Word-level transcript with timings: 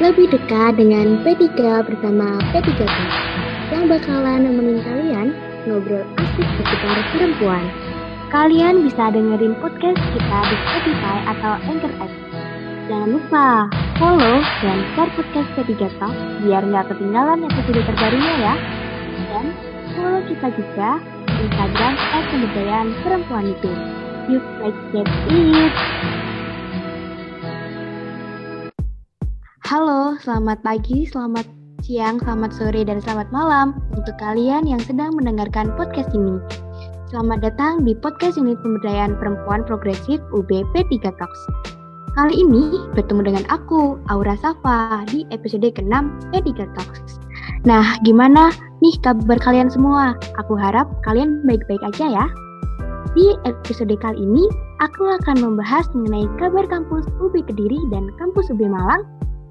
lebih 0.00 0.32
dekat 0.32 0.80
dengan 0.80 1.20
P3 1.20 1.60
bersama 1.84 2.40
P3 2.56 2.72
Talk 2.72 3.12
yang 3.68 3.84
bakalan 3.84 4.48
nemenin 4.48 4.80
kalian 4.80 5.28
ngobrol 5.68 6.00
asik 6.16 6.48
seputar 6.56 7.04
perempuan. 7.12 7.68
Kalian 8.32 8.80
bisa 8.88 9.12
dengerin 9.12 9.52
podcast 9.60 10.00
kita 10.00 10.38
di 10.48 10.56
Spotify 10.56 11.16
atau 11.28 11.52
Anchor 11.68 11.92
App. 12.00 12.12
Jangan 12.88 13.08
lupa 13.12 13.48
follow 14.00 14.40
dan 14.64 14.78
share 14.96 15.12
podcast 15.20 15.48
P3 15.60 15.72
Talk 16.00 16.16
biar 16.48 16.64
nggak 16.64 16.88
ketinggalan 16.96 17.44
episode 17.44 17.84
terbarunya 17.84 18.34
ya. 18.40 18.54
Dan 19.28 19.46
follow 19.92 20.24
kita 20.24 20.48
juga 20.56 20.96
di 21.28 21.44
Instagram 21.44 21.92
@pemberdayaan 22.32 22.88
perempuan 23.04 23.52
itu. 23.52 23.72
Yuk, 24.32 24.44
let's 24.64 24.80
get 24.96 25.04
it! 25.28 26.29
Halo, 29.70 30.18
selamat 30.18 30.66
pagi, 30.66 31.06
selamat 31.06 31.46
siang, 31.86 32.18
selamat 32.18 32.50
sore, 32.58 32.82
dan 32.82 32.98
selamat 32.98 33.30
malam 33.30 33.78
untuk 33.94 34.18
kalian 34.18 34.66
yang 34.66 34.82
sedang 34.82 35.14
mendengarkan 35.14 35.70
podcast 35.78 36.10
ini. 36.10 36.42
Selamat 37.06 37.38
datang 37.38 37.86
di 37.86 37.94
podcast 37.94 38.34
unit 38.34 38.58
pemberdayaan 38.66 39.14
perempuan 39.14 39.62
progresif 39.62 40.18
UB 40.34 40.50
P3 40.74 40.90
Talks. 41.06 41.42
Kali 42.18 42.34
ini 42.34 42.82
bertemu 42.98 43.30
dengan 43.30 43.44
aku, 43.46 44.02
Aura 44.10 44.34
Safa, 44.42 45.06
di 45.06 45.22
episode 45.30 45.70
ke-6 45.70 45.94
P3 46.34 46.66
Talks. 46.74 47.22
Nah, 47.62 47.94
gimana 48.02 48.50
nih 48.82 48.98
kabar 49.06 49.38
kalian 49.38 49.70
semua? 49.70 50.18
Aku 50.42 50.58
harap 50.58 50.90
kalian 51.06 51.46
baik-baik 51.46 51.94
aja 51.94 52.10
ya. 52.10 52.26
Di 53.14 53.38
episode 53.46 53.94
kali 54.02 54.18
ini, 54.18 54.50
aku 54.82 55.14
akan 55.22 55.38
membahas 55.38 55.86
mengenai 55.94 56.26
kabar 56.42 56.66
kampus 56.66 57.06
UB 57.22 57.38
Kediri 57.46 57.78
dan 57.94 58.10
kampus 58.18 58.50
UB 58.50 58.66
Malang 58.66 59.06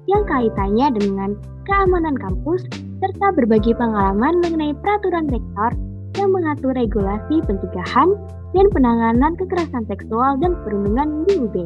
yang 0.08 0.22
kaitannya 0.24 0.86
dengan 0.96 1.30
keamanan 1.68 2.16
kampus 2.16 2.64
serta 3.00 3.26
berbagi 3.36 3.72
pengalaman 3.76 4.40
mengenai 4.40 4.72
peraturan 4.80 5.28
rektor 5.28 5.70
yang 6.18 6.30
mengatur 6.32 6.72
regulasi 6.76 7.40
pencegahan 7.44 8.16
dan 8.52 8.66
penanganan 8.74 9.32
kekerasan 9.38 9.84
seksual 9.86 10.36
dan 10.42 10.56
perundungan 10.66 11.24
di 11.28 11.38
UB. 11.38 11.56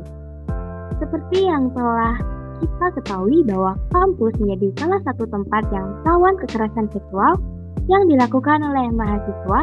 Seperti 1.01 1.49
yang 1.49 1.73
telah 1.75 2.15
kita 2.63 2.87
ketahui 3.01 3.43
bahwa 3.45 3.75
kampus 3.91 4.33
menjadi 4.39 4.69
salah 4.79 5.01
satu 5.03 5.25
tempat 5.27 5.65
yang 5.75 5.87
rawan 6.07 6.35
kekerasan 6.45 6.87
seksual 6.93 7.35
yang 7.91 8.07
dilakukan 8.09 8.63
oleh 8.63 8.89
mahasiswa, 8.95 9.61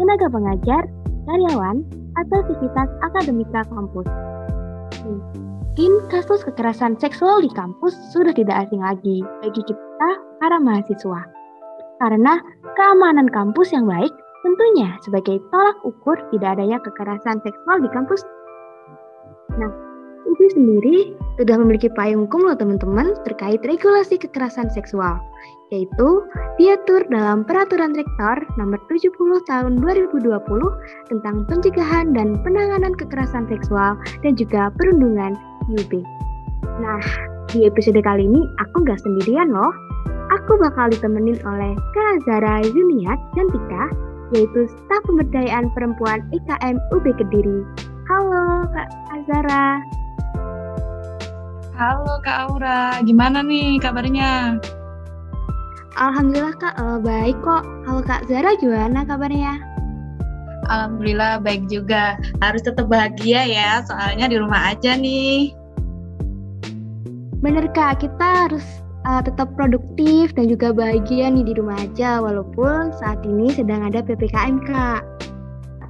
tenaga 0.00 0.26
pengajar, 0.32 0.82
karyawan, 1.28 1.84
atau 2.18 2.36
aktivitas 2.42 2.88
akademika 3.06 3.62
kampus. 3.70 4.08
Kasus 6.10 6.42
kekerasan 6.44 6.98
seksual 6.98 7.40
di 7.40 7.48
kampus 7.54 7.94
sudah 8.10 8.34
tidak 8.34 8.66
asing 8.66 8.82
lagi 8.82 9.22
bagi 9.40 9.62
kita 9.64 10.10
para 10.42 10.58
mahasiswa. 10.58 11.22
Karena 12.00 12.40
keamanan 12.76 13.28
kampus 13.30 13.72
yang 13.72 13.86
baik 13.88 14.12
tentunya 14.42 14.96
sebagai 15.04 15.40
tolak 15.52 15.78
ukur 15.84 16.16
tidak 16.32 16.58
adanya 16.58 16.80
kekerasan 16.80 17.40
seksual 17.44 17.76
di 17.80 17.88
kampus. 17.92 18.24
Nah, 19.56 19.70
UPI 20.28 20.48
sendiri 20.52 20.96
sudah 21.40 21.56
memiliki 21.56 21.88
payung 21.96 22.28
hukum 22.28 22.44
loh 22.48 22.56
teman-teman 22.56 23.16
terkait 23.24 23.60
regulasi 23.64 24.20
kekerasan 24.20 24.68
seksual, 24.68 25.16
yaitu 25.72 26.08
diatur 26.60 27.04
dalam 27.08 27.42
Peraturan 27.42 27.96
Rektor 27.96 28.44
Nomor 28.60 28.80
70 28.88 29.16
Tahun 29.48 29.72
2020 29.80 30.28
tentang 31.08 31.36
pencegahan 31.48 32.12
dan 32.12 32.40
penanganan 32.44 32.92
kekerasan 32.96 33.48
seksual 33.48 33.96
dan 34.20 34.32
juga 34.36 34.68
perundungan 34.76 35.34
UB. 35.74 35.92
Nah, 36.80 37.02
di 37.50 37.66
episode 37.66 37.98
kali 38.02 38.26
ini 38.26 38.42
aku 38.62 38.82
nggak 38.82 39.00
sendirian 39.02 39.50
loh. 39.50 39.70
Aku 40.30 40.58
bakal 40.62 40.94
ditemenin 40.94 41.38
oleh 41.42 41.74
Kak 41.74 42.14
Zara 42.22 42.62
Zuniat 42.62 43.18
Cantika, 43.34 43.90
yaitu 44.30 44.70
staf 44.70 45.02
pemberdayaan 45.10 45.70
perempuan 45.74 46.22
IKM 46.30 46.78
UB 46.94 47.06
Kediri. 47.18 47.66
Halo 48.06 48.66
Kak 48.70 48.88
Azara. 49.10 49.82
Halo 51.74 52.14
Kak 52.22 52.36
Aura, 52.46 53.00
gimana 53.02 53.42
nih 53.42 53.82
kabarnya? 53.82 54.62
Alhamdulillah 55.98 56.54
Kak, 56.62 56.74
uh, 56.78 57.02
baik 57.02 57.34
kok. 57.42 57.66
Halo 57.88 58.00
Kak 58.06 58.30
Zara, 58.30 58.54
gimana 58.60 59.02
kabarnya? 59.02 59.58
Alhamdulillah 60.70 61.42
baik 61.42 61.66
juga. 61.66 62.14
Harus 62.38 62.62
tetap 62.62 62.86
bahagia 62.86 63.42
ya, 63.42 63.82
soalnya 63.82 64.30
di 64.30 64.38
rumah 64.38 64.70
aja 64.70 64.94
nih. 64.94 65.59
Bener 67.40 67.72
Kak, 67.72 68.04
kita 68.04 68.48
harus 68.48 68.84
uh, 69.08 69.24
tetap 69.24 69.56
produktif 69.56 70.36
dan 70.36 70.52
juga 70.52 70.76
bahagia 70.76 71.32
nih 71.32 71.48
di 71.48 71.56
rumah 71.56 71.80
aja, 71.80 72.20
walaupun 72.20 72.92
saat 73.00 73.24
ini 73.24 73.48
sedang 73.48 73.80
ada 73.80 74.04
PPKM 74.04 74.60
Kak. 74.68 75.29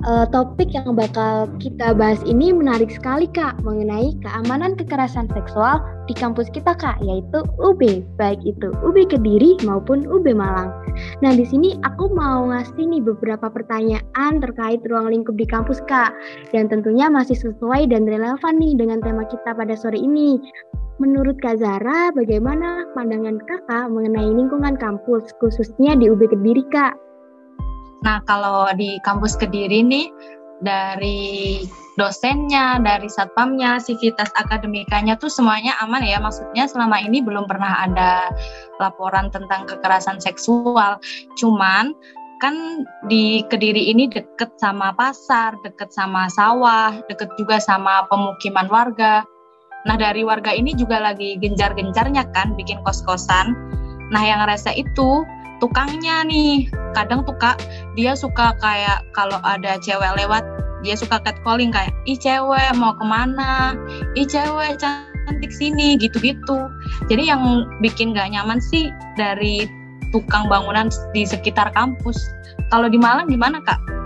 Uh, 0.00 0.24
topik 0.32 0.72
yang 0.72 0.96
bakal 0.96 1.44
kita 1.60 1.92
bahas 1.92 2.16
ini 2.24 2.56
menarik 2.56 2.88
sekali 2.88 3.28
Kak, 3.28 3.60
mengenai 3.60 4.16
keamanan 4.24 4.72
kekerasan 4.72 5.28
seksual 5.28 5.84
di 6.08 6.16
kampus 6.16 6.48
kita 6.56 6.72
Kak, 6.72 7.04
yaitu 7.04 7.44
UB, 7.60 8.00
baik 8.16 8.40
itu 8.48 8.72
UB 8.80 8.96
Kediri 9.12 9.60
maupun 9.60 10.08
UB 10.08 10.32
Malang. 10.32 10.72
Nah, 11.20 11.36
di 11.36 11.44
sini 11.44 11.76
aku 11.84 12.16
mau 12.16 12.48
ngasih 12.48 12.80
nih 12.80 13.04
beberapa 13.04 13.52
pertanyaan 13.52 14.40
terkait 14.40 14.80
ruang 14.88 15.12
lingkup 15.12 15.36
di 15.36 15.44
kampus 15.44 15.84
Kak, 15.84 16.16
dan 16.56 16.72
tentunya 16.72 17.12
masih 17.12 17.36
sesuai 17.36 17.92
dan 17.92 18.08
relevan 18.08 18.56
nih 18.56 18.80
dengan 18.80 19.04
tema 19.04 19.28
kita 19.28 19.52
pada 19.52 19.76
sore 19.76 20.00
ini. 20.00 20.40
Menurut 20.96 21.36
Kak 21.44 21.60
Zara, 21.60 22.08
bagaimana 22.16 22.88
pandangan 22.96 23.36
kakak 23.44 23.92
mengenai 23.92 24.32
lingkungan 24.32 24.80
kampus, 24.80 25.28
khususnya 25.44 25.92
di 25.92 26.08
UB 26.08 26.24
Kediri, 26.24 26.64
Kak? 26.72 27.09
Nah, 28.00 28.24
kalau 28.24 28.68
di 28.76 28.96
kampus 29.04 29.36
Kediri 29.36 29.84
nih, 29.84 30.08
dari 30.60 31.60
dosennya, 31.96 32.80
dari 32.80 33.08
satpamnya, 33.08 33.80
sivitas 33.80 34.32
akademikanya 34.36 35.16
tuh 35.16 35.28
semuanya 35.28 35.76
aman 35.84 36.04
ya. 36.04 36.20
Maksudnya 36.20 36.68
selama 36.68 37.00
ini 37.00 37.20
belum 37.20 37.44
pernah 37.44 37.84
ada 37.84 38.32
laporan 38.80 39.28
tentang 39.32 39.68
kekerasan 39.68 40.20
seksual. 40.20 41.00
Cuman 41.36 41.92
kan 42.40 42.84
di 43.08 43.44
Kediri 43.48 43.92
ini 43.92 44.08
deket 44.08 44.56
sama 44.56 44.96
pasar, 44.96 45.56
deket 45.60 45.92
sama 45.92 46.28
sawah, 46.32 46.96
deket 47.08 47.28
juga 47.36 47.60
sama 47.60 48.08
pemukiman 48.08 48.68
warga. 48.72 49.24
Nah 49.84 49.96
dari 49.96 50.24
warga 50.24 50.52
ini 50.52 50.76
juga 50.76 51.00
lagi 51.00 51.36
gencar-gencarnya 51.40 52.28
kan 52.32 52.56
bikin 52.56 52.80
kos-kosan. 52.84 53.52
Nah 54.12 54.22
yang 54.24 54.40
ngerasa 54.44 54.72
itu 54.76 55.24
tukangnya 55.60 56.24
nih. 56.26 56.66
Kadang 56.96 57.22
tuh 57.22 57.36
kak 57.38 57.60
dia 57.94 58.16
suka 58.16 58.56
kayak 58.58 59.06
kalau 59.14 59.38
ada 59.46 59.78
cewek 59.78 60.16
lewat 60.18 60.42
dia 60.80 60.96
suka 60.96 61.20
catcalling 61.20 61.70
kayak 61.70 61.92
ih 62.08 62.16
cewek 62.16 62.72
mau 62.74 62.96
ke 62.96 63.04
mana? 63.04 63.76
Ih 64.16 64.24
cewek 64.24 64.80
cantik 64.80 65.52
sini 65.52 66.00
gitu-gitu. 66.00 66.72
Jadi 67.06 67.28
yang 67.28 67.68
bikin 67.84 68.16
gak 68.16 68.32
nyaman 68.32 68.58
sih 68.58 68.88
dari 69.20 69.68
tukang 70.10 70.48
bangunan 70.50 70.90
di 71.14 71.22
sekitar 71.22 71.70
kampus. 71.76 72.32
Kalau 72.72 72.88
di 72.90 72.98
Malang 72.98 73.30
gimana 73.30 73.62
kak? 73.62 73.99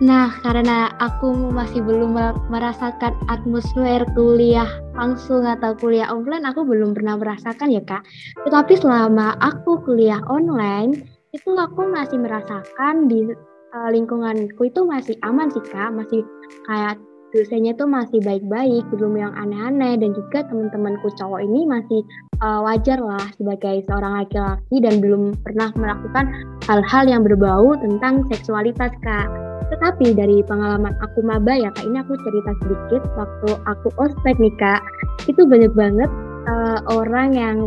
Nah, 0.00 0.32
karena 0.40 0.88
aku 0.96 1.52
masih 1.52 1.84
belum 1.84 2.16
merasakan 2.48 3.12
atmosfer 3.28 4.00
kuliah 4.16 4.68
langsung 4.96 5.44
atau 5.44 5.76
kuliah 5.76 6.08
offline, 6.08 6.48
aku 6.48 6.64
belum 6.64 6.96
pernah 6.96 7.20
merasakan 7.20 7.68
ya 7.68 7.84
kak. 7.84 8.00
Tetapi 8.48 8.80
selama 8.80 9.36
aku 9.44 9.76
kuliah 9.84 10.24
online, 10.32 11.04
itu 11.36 11.52
aku 11.52 11.84
masih 11.92 12.16
merasakan 12.16 13.12
di 13.12 13.28
uh, 13.76 13.88
lingkunganku 13.92 14.72
itu 14.72 14.80
masih 14.88 15.20
aman 15.20 15.52
sih 15.52 15.60
kak, 15.68 15.92
masih 15.92 16.24
kayak 16.64 16.96
dosennya 17.36 17.76
tuh 17.76 17.84
masih 17.84 18.24
baik-baik, 18.24 18.88
belum 18.96 19.20
yang 19.20 19.36
aneh-aneh 19.36 20.00
dan 20.00 20.16
juga 20.16 20.48
teman-temanku 20.48 21.12
cowok 21.20 21.44
ini 21.44 21.68
masih 21.68 22.00
uh, 22.40 22.64
wajar 22.64 22.96
lah 22.96 23.22
sebagai 23.36 23.84
seorang 23.84 24.24
laki-laki 24.24 24.76
dan 24.80 25.04
belum 25.04 25.36
pernah 25.44 25.68
melakukan 25.76 26.24
hal-hal 26.64 27.04
yang 27.04 27.20
berbau 27.20 27.76
tentang 27.76 28.24
seksualitas 28.32 28.96
kak. 29.04 29.49
Tetapi 29.68 30.16
dari 30.16 30.40
pengalaman 30.48 30.96
aku 31.04 31.20
maba 31.20 31.52
ya 31.52 31.68
kak, 31.76 31.84
ini 31.84 32.00
aku 32.00 32.16
cerita 32.24 32.52
sedikit 32.64 33.02
waktu 33.20 33.48
aku 33.68 33.88
ospek 34.00 34.40
nih 34.40 34.54
kak, 34.56 34.80
itu 35.28 35.44
banyak 35.44 35.72
banget 35.76 36.10
uh, 36.48 36.80
orang 36.88 37.36
yang 37.36 37.58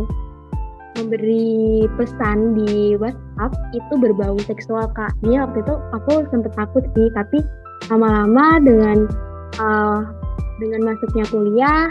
memberi 0.94 1.86
pesan 1.98 2.54
di 2.54 2.94
WhatsApp 2.98 3.54
itu 3.74 3.92
berbau 3.98 4.38
seksual 4.46 4.86
kak. 4.94 5.10
Ini 5.26 5.42
waktu 5.42 5.62
itu 5.62 5.74
aku 5.94 6.26
sempet 6.30 6.54
takut 6.54 6.86
sih, 6.94 7.08
tapi 7.14 7.38
lama-lama 7.90 8.62
dengan 8.62 8.98
uh, 9.58 10.00
dengan 10.62 10.94
masuknya 10.94 11.26
kuliah 11.34 11.90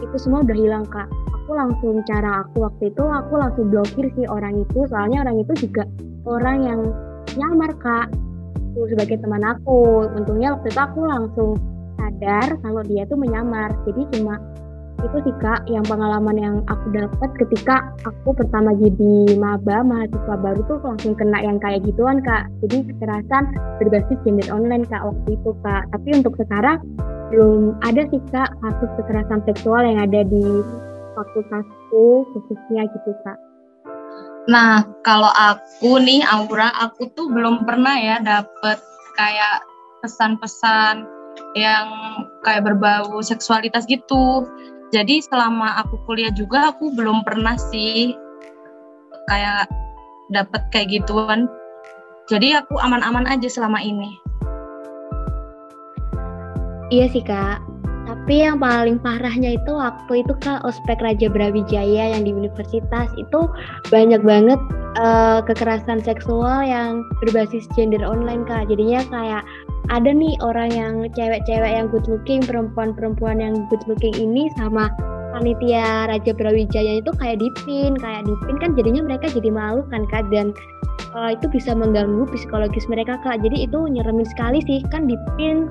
itu 0.00 0.16
semua 0.16 0.40
udah 0.40 0.56
hilang 0.56 0.84
kak. 0.88 1.08
Aku 1.44 1.52
langsung 1.52 2.00
cara 2.08 2.46
aku 2.46 2.64
waktu 2.64 2.94
itu 2.94 3.04
aku 3.04 3.32
langsung 3.36 3.68
blokir 3.68 4.06
sih 4.16 4.24
orang 4.24 4.64
itu, 4.64 4.88
soalnya 4.88 5.26
orang 5.26 5.36
itu 5.44 5.68
juga 5.68 5.84
orang 6.24 6.58
yang 6.64 6.80
nyamar 7.36 7.72
kak 7.82 8.08
aku 8.70 8.86
sebagai 8.86 9.18
teman 9.18 9.42
aku. 9.42 10.06
Untungnya 10.14 10.54
waktu 10.54 10.70
itu 10.70 10.80
aku 10.80 11.00
langsung 11.02 11.50
sadar 11.98 12.48
kalau 12.62 12.82
dia 12.86 13.02
tuh 13.10 13.18
menyamar. 13.18 13.74
Jadi 13.84 14.06
cuma 14.14 14.38
itu 15.00 15.16
sih 15.24 15.34
kak 15.40 15.64
yang 15.64 15.82
pengalaman 15.88 16.36
yang 16.36 16.56
aku 16.68 16.92
dapat 16.92 17.30
ketika 17.40 17.80
aku 18.04 18.36
pertama 18.36 18.76
jadi 18.76 19.32
maba 19.40 19.80
mahasiswa 19.80 20.36
baru 20.36 20.60
tuh 20.68 20.76
langsung 20.84 21.16
kena 21.16 21.40
yang 21.42 21.58
kayak 21.58 21.82
gituan 21.82 22.22
kak. 22.22 22.46
Jadi 22.62 22.86
kekerasan 22.94 23.44
berbasis 23.82 24.18
gender 24.22 24.46
online 24.54 24.86
kak 24.86 25.02
waktu 25.02 25.34
itu 25.34 25.50
kak. 25.66 25.82
Tapi 25.90 26.08
untuk 26.14 26.36
sekarang 26.38 26.78
belum 27.34 27.80
ada 27.82 28.02
sih 28.06 28.22
kak 28.30 28.50
kasus 28.60 28.90
kekerasan 29.02 29.40
seksual 29.48 29.82
yang 29.82 29.98
ada 29.98 30.20
di 30.22 30.44
fakultasku 31.16 32.28
khususnya 32.36 32.86
gitu 32.86 33.10
kak 33.26 33.49
Nah, 34.50 34.82
kalau 35.06 35.30
aku 35.30 36.02
nih 36.02 36.26
Aura, 36.26 36.74
aku 36.74 37.06
tuh 37.14 37.30
belum 37.30 37.62
pernah 37.62 37.94
ya 37.94 38.18
dapet 38.18 38.82
kayak 39.14 39.62
pesan-pesan 40.02 41.06
yang 41.54 41.86
kayak 42.42 42.66
berbau 42.66 43.22
seksualitas 43.22 43.86
gitu. 43.86 44.50
Jadi 44.90 45.22
selama 45.22 45.78
aku 45.78 46.02
kuliah 46.02 46.34
juga 46.34 46.74
aku 46.74 46.90
belum 46.98 47.22
pernah 47.22 47.54
sih 47.70 48.10
kayak 49.30 49.70
dapet 50.34 50.66
kayak 50.74 50.98
gituan. 50.98 51.46
Jadi 52.26 52.58
aku 52.58 52.74
aman-aman 52.82 53.30
aja 53.30 53.46
selama 53.46 53.78
ini. 53.78 54.18
Iya 56.90 57.06
sih 57.06 57.22
kak, 57.22 57.62
tapi 58.20 58.46
yang 58.46 58.62
paling 58.62 59.00
parahnya 59.02 59.58
itu 59.58 59.72
waktu 59.74 60.22
itu 60.22 60.36
kak 60.44 60.62
ospek 60.62 61.02
Raja 61.02 61.26
Brawijaya 61.26 62.14
yang 62.14 62.22
di 62.22 62.30
universitas 62.30 63.10
itu 63.18 63.50
banyak 63.90 64.22
banget 64.22 64.60
uh, 65.02 65.42
kekerasan 65.42 65.98
seksual 66.04 66.62
yang 66.62 67.02
berbasis 67.24 67.66
gender 67.74 68.04
online 68.06 68.46
kak. 68.46 68.70
Jadinya 68.70 69.02
kayak 69.10 69.42
ada 69.90 70.14
nih 70.14 70.38
orang 70.46 70.70
yang 70.70 70.94
cewek-cewek 71.10 71.74
yang 71.74 71.90
good 71.90 72.06
looking, 72.06 72.38
perempuan-perempuan 72.44 73.42
yang 73.42 73.66
good 73.66 73.82
looking 73.90 74.14
ini 74.14 74.46
sama 74.54 74.94
panitia 75.34 76.06
Raja 76.06 76.30
Brawijaya 76.30 77.02
itu 77.02 77.10
kayak 77.18 77.42
dipin, 77.42 77.98
kayak 77.98 78.22
dipin 78.30 78.56
kan 78.62 78.78
jadinya 78.78 79.10
mereka 79.10 79.26
jadi 79.32 79.50
malu 79.50 79.82
kan 79.90 80.06
kak 80.06 80.28
dan 80.30 80.54
uh, 81.18 81.34
itu 81.34 81.50
bisa 81.50 81.74
mengganggu 81.74 82.30
psikologis 82.30 82.86
mereka 82.86 83.18
kak. 83.26 83.42
Jadi 83.42 83.66
itu 83.66 83.90
nyeremin 83.90 84.28
sekali 84.28 84.62
sih 84.70 84.86
kan 84.94 85.10
dipin 85.10 85.66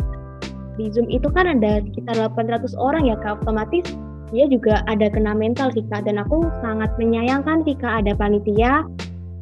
di 0.79 0.87
Zoom 0.95 1.11
itu 1.11 1.27
kan 1.35 1.45
ada 1.45 1.83
sekitar 1.83 2.15
800 2.31 2.71
orang 2.79 3.03
ya 3.11 3.19
Kak, 3.19 3.43
otomatis 3.43 3.83
dia 4.31 4.45
juga 4.47 4.79
ada 4.87 5.11
kena 5.11 5.35
mental 5.35 5.75
Kak, 5.75 6.07
dan 6.07 6.21
aku 6.23 6.47
sangat 6.63 6.87
menyayangkan 6.95 7.67
sih 7.67 7.75
Kak 7.75 8.07
ada 8.07 8.15
panitia 8.15 8.87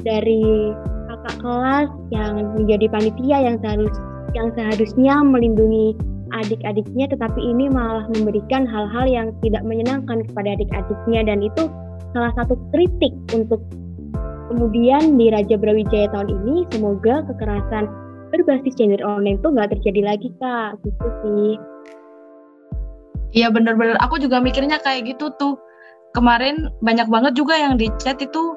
dari 0.02 0.74
kakak 1.08 1.36
kelas 1.40 1.90
yang 2.10 2.58
menjadi 2.58 2.86
panitia 2.90 3.38
yang 3.46 3.58
seharus 3.62 3.96
yang 4.36 4.50
seharusnya 4.58 5.24
melindungi 5.24 5.96
adik-adiknya 6.36 7.08
tetapi 7.08 7.40
ini 7.40 7.72
malah 7.72 8.04
memberikan 8.12 8.68
hal-hal 8.68 9.08
yang 9.08 9.28
tidak 9.44 9.64
menyenangkan 9.64 10.24
kepada 10.28 10.60
adik-adiknya. 10.60 11.22
Dan 11.24 11.40
itu 11.44 11.72
salah 12.12 12.34
satu 12.36 12.60
kritik 12.76 13.14
untuk 13.32 13.64
kemudian 14.52 15.16
di 15.16 15.32
Raja 15.32 15.56
Brawijaya 15.56 16.12
tahun 16.12 16.30
ini. 16.44 16.68
Semoga 16.72 17.24
kekerasan 17.32 17.88
berbasis 18.30 18.76
gender 18.76 19.02
online 19.04 19.40
tuh 19.42 19.54
nggak 19.54 19.72
terjadi 19.78 20.02
lagi 20.14 20.30
kak. 20.42 20.80
Gitu 20.84 21.08
sih. 21.24 21.54
Iya 23.36 23.52
bener-bener. 23.52 24.00
Aku 24.02 24.18
juga 24.18 24.40
mikirnya 24.40 24.80
kayak 24.82 25.16
gitu 25.16 25.32
tuh. 25.36 25.60
Kemarin 26.16 26.72
banyak 26.82 27.12
banget 27.12 27.38
juga 27.38 27.54
yang 27.60 27.78
di 27.78 27.92
chat 28.02 28.18
itu 28.24 28.56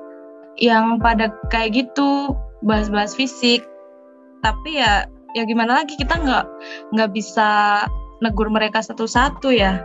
yang 0.56 1.02
pada 1.02 1.34
kayak 1.52 1.76
gitu 1.86 2.32
bahas-bahas 2.64 3.12
fisik. 3.12 3.66
Tapi 4.40 4.80
ya 4.80 5.04
ya 5.34 5.42
gimana 5.46 5.82
lagi 5.82 5.94
kita 5.94 6.16
nggak 6.16 6.44
nggak 6.96 7.10
bisa 7.14 7.82
negur 8.20 8.50
mereka 8.50 8.82
satu-satu 8.82 9.54
ya 9.54 9.84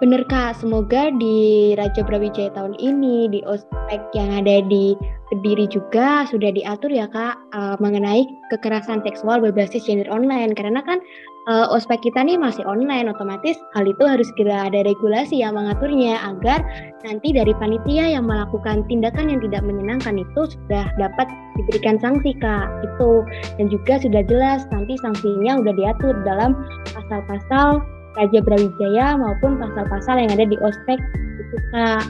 Bener 0.00 0.24
kak, 0.32 0.56
semoga 0.56 1.12
di 1.12 1.76
Raja 1.76 2.00
Brawijaya 2.00 2.48
tahun 2.56 2.72
ini, 2.80 3.28
di 3.28 3.44
ospek 3.44 4.00
yang 4.16 4.32
ada 4.32 4.64
di 4.64 4.96
Kediri 5.28 5.68
juga 5.68 6.24
sudah 6.26 6.50
diatur 6.50 6.88
ya 6.90 7.06
kak 7.06 7.36
uh, 7.52 7.76
mengenai 7.78 8.26
kekerasan 8.48 9.04
seksual 9.04 9.44
berbasis 9.44 9.84
gender 9.84 10.08
online. 10.08 10.56
Karena 10.56 10.80
kan 10.82 11.04
uh, 11.52 11.68
ospek 11.68 12.00
kita 12.00 12.24
nih 12.24 12.40
masih 12.40 12.64
online, 12.64 13.12
otomatis 13.12 13.60
hal 13.76 13.84
itu 13.84 14.00
harus 14.08 14.24
segera 14.32 14.72
ada 14.72 14.82
regulasi 14.88 15.44
yang 15.44 15.52
mengaturnya 15.54 16.16
agar 16.32 16.64
nanti 17.04 17.36
dari 17.36 17.52
panitia 17.60 18.16
yang 18.16 18.24
melakukan 18.24 18.82
tindakan 18.88 19.30
yang 19.30 19.38
tidak 19.44 19.62
menyenangkan 19.68 20.16
itu 20.16 20.40
sudah 20.48 20.88
dapat 20.96 21.28
diberikan 21.60 22.00
sanksi 22.00 22.32
kak. 22.40 22.72
Itu 22.82 23.22
dan 23.60 23.68
juga 23.68 24.00
sudah 24.00 24.24
jelas 24.24 24.64
nanti 24.72 24.96
sanksinya 24.98 25.60
sudah 25.60 25.74
diatur 25.76 26.16
dalam 26.24 26.56
pasal-pasal 26.90 27.84
Raja 28.18 28.40
Brawijaya 28.42 29.18
maupun 29.18 29.60
pasal-pasal 29.60 30.22
yang 30.22 30.30
ada 30.34 30.46
di 30.46 30.56
ospek 30.58 30.98
itu 31.38 31.56
kak. 31.74 32.04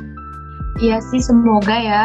Iya 0.81 1.03
sih 1.13 1.21
semoga 1.21 1.77
ya. 1.77 2.05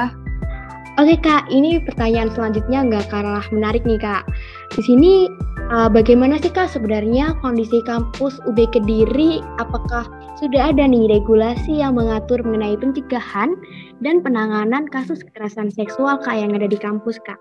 Oke 0.96 1.20
kak, 1.20 1.52
ini 1.52 1.84
pertanyaan 1.84 2.32
selanjutnya 2.32 2.88
nggak 2.88 3.12
kalah 3.12 3.44
menarik 3.52 3.84
nih 3.84 4.00
kak. 4.00 4.24
Di 4.72 4.80
sini 4.80 5.28
uh, 5.68 5.92
bagaimana 5.92 6.40
sih 6.40 6.48
kak 6.48 6.72
sebenarnya 6.72 7.36
kondisi 7.44 7.84
kampus 7.84 8.40
UB 8.48 8.64
Kediri? 8.72 9.44
Apakah 9.60 10.08
sudah 10.40 10.72
ada 10.72 10.88
nih 10.88 11.12
regulasi 11.12 11.84
yang 11.84 12.00
mengatur 12.00 12.40
mengenai 12.48 12.80
pencegahan 12.80 13.60
dan 14.00 14.24
penanganan 14.24 14.88
kasus 14.88 15.20
kekerasan 15.20 15.68
seksual 15.68 16.16
kak 16.24 16.40
yang 16.40 16.56
ada 16.56 16.68
di 16.68 16.80
kampus 16.80 17.20
kak? 17.28 17.40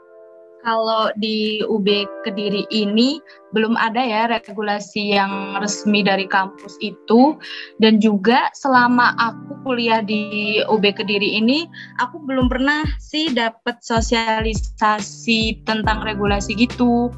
Kalau 0.65 1.13
di 1.21 1.61
UB 1.69 1.87
Kediri 2.25 2.65
ini 2.73 3.21
belum 3.53 3.77
ada 3.77 4.01
ya 4.01 4.27
regulasi 4.27 5.15
yang 5.15 5.61
resmi 5.61 6.01
dari 6.01 6.25
kampus 6.25 6.81
itu. 6.81 7.37
Dan 7.79 8.01
juga 8.01 8.49
selama 8.57 9.13
aku 9.21 9.61
kuliah 9.63 10.01
di 10.01 10.59
UB 10.67 10.83
Kediri 10.97 11.39
ini 11.39 11.69
aku 12.01 12.19
belum 12.25 12.49
pernah 12.49 12.83
sih 12.99 13.31
dapat 13.31 13.79
sosialisasi 13.85 15.63
tentang 15.69 16.03
regulasi 16.03 16.57
gitu. 16.57 17.13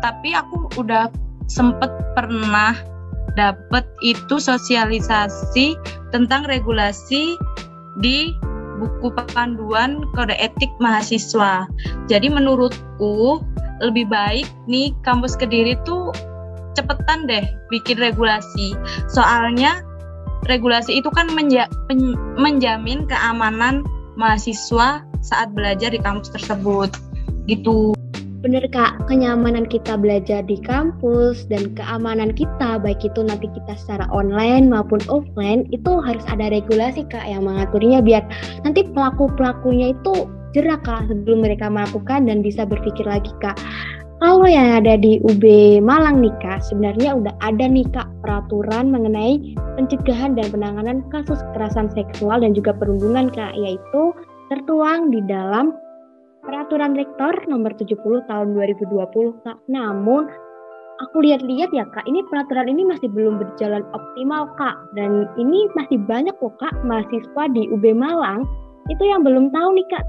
Tapi 0.00 0.32
aku 0.32 0.70
udah 0.78 1.10
sempet 1.50 1.90
pernah 2.14 2.78
dapat 3.34 3.82
itu 4.06 4.38
sosialisasi 4.38 5.74
tentang 6.14 6.46
regulasi 6.46 7.34
di 7.98 8.30
buku 8.80 9.10
panduan 9.34 10.02
kode 10.14 10.34
etik 10.38 10.70
mahasiswa. 10.82 11.66
Jadi 12.10 12.26
menurutku 12.30 13.42
lebih 13.82 14.06
baik 14.10 14.46
nih 14.70 14.94
kampus 15.02 15.34
Kediri 15.34 15.74
tuh 15.82 16.14
cepetan 16.74 17.26
deh 17.26 17.44
bikin 17.70 17.98
regulasi. 17.98 18.74
Soalnya 19.10 19.82
regulasi 20.50 21.00
itu 21.00 21.08
kan 21.14 21.30
menja 21.32 21.70
menjamin 22.36 23.06
keamanan 23.08 23.86
mahasiswa 24.14 25.02
saat 25.24 25.48
belajar 25.56 25.90
di 25.94 26.00
kampus 26.02 26.30
tersebut. 26.34 26.92
Gitu. 27.48 27.94
Bener 28.44 28.68
Kak, 28.68 29.08
kenyamanan 29.08 29.64
kita 29.64 29.96
belajar 29.96 30.44
di 30.44 30.60
kampus 30.60 31.48
dan 31.48 31.72
keamanan 31.72 32.28
kita 32.36 32.76
baik 32.76 33.00
itu 33.00 33.24
nanti 33.24 33.48
kita 33.48 33.72
secara 33.72 34.04
online 34.12 34.68
maupun 34.68 35.00
offline 35.08 35.64
itu 35.72 35.88
harus 36.04 36.20
ada 36.28 36.52
regulasi 36.52 37.08
Kak 37.08 37.24
yang 37.24 37.48
mengaturnya 37.48 38.04
biar 38.04 38.20
nanti 38.60 38.84
pelaku-pelakunya 38.84 39.96
itu 39.96 40.28
jerah 40.52 40.76
Kak 40.84 41.08
sebelum 41.08 41.40
mereka 41.40 41.72
melakukan 41.72 42.28
dan 42.28 42.44
bisa 42.44 42.68
berpikir 42.68 43.08
lagi 43.08 43.32
Kak. 43.40 43.56
Kalau 44.20 44.44
yang 44.44 44.76
ada 44.76 45.00
di 45.00 45.24
UB 45.24 45.80
Malang 45.80 46.20
nih 46.20 46.36
Kak, 46.44 46.68
sebenarnya 46.68 47.16
udah 47.16 47.32
ada 47.40 47.64
nih 47.64 47.88
Kak 47.96 48.12
peraturan 48.20 48.92
mengenai 48.92 49.56
pencegahan 49.80 50.36
dan 50.36 50.52
penanganan 50.52 51.00
kasus 51.08 51.40
kekerasan 51.48 51.88
seksual 51.96 52.44
dan 52.44 52.52
juga 52.52 52.76
perundungan 52.76 53.32
Kak, 53.32 53.56
yaitu 53.56 54.12
tertuang 54.52 55.08
di 55.08 55.24
dalam 55.24 55.72
Peraturan 56.44 56.92
Rektor 56.92 57.32
nomor 57.48 57.72
70 57.72 57.96
tahun 58.28 58.48
2020 58.52 59.44
Kak. 59.48 59.58
Namun 59.72 60.28
aku 61.00 61.16
lihat-lihat 61.24 61.72
ya 61.72 61.88
Kak, 61.88 62.04
ini 62.04 62.20
peraturan 62.28 62.68
ini 62.68 62.84
masih 62.84 63.08
belum 63.08 63.40
berjalan 63.40 63.80
optimal 63.96 64.52
Kak. 64.60 64.76
Dan 64.92 65.24
ini 65.40 65.64
masih 65.72 65.96
banyak 66.04 66.36
kok 66.36 66.52
Kak 66.60 66.76
mahasiswa 66.84 67.44
di 67.56 67.64
UB 67.72 67.96
Malang 67.96 68.44
itu 68.92 69.02
yang 69.08 69.24
belum 69.24 69.48
tahu 69.56 69.72
nih 69.72 69.88
Kak. 69.88 70.04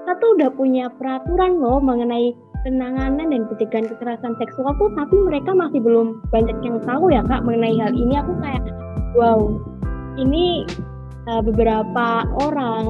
Kita 0.00 0.12
tuh 0.24 0.30
udah 0.40 0.50
punya 0.56 0.88
peraturan 0.96 1.60
loh 1.60 1.76
mengenai 1.84 2.32
penanganan 2.64 3.28
dan 3.28 3.44
pencegahan 3.52 3.84
kekerasan 3.84 4.32
seksual 4.40 4.72
tuh 4.80 4.88
tapi 4.96 5.20
mereka 5.20 5.52
masih 5.52 5.84
belum 5.84 6.24
banyak 6.32 6.56
yang 6.64 6.80
tahu 6.88 7.12
ya 7.12 7.20
Kak 7.28 7.44
mengenai 7.44 7.76
hal 7.76 7.92
ini. 7.92 8.16
Aku 8.24 8.32
kayak 8.40 8.64
wow, 9.12 9.52
ini 10.16 10.64
uh, 11.28 11.44
beberapa 11.44 12.24
orang 12.40 12.84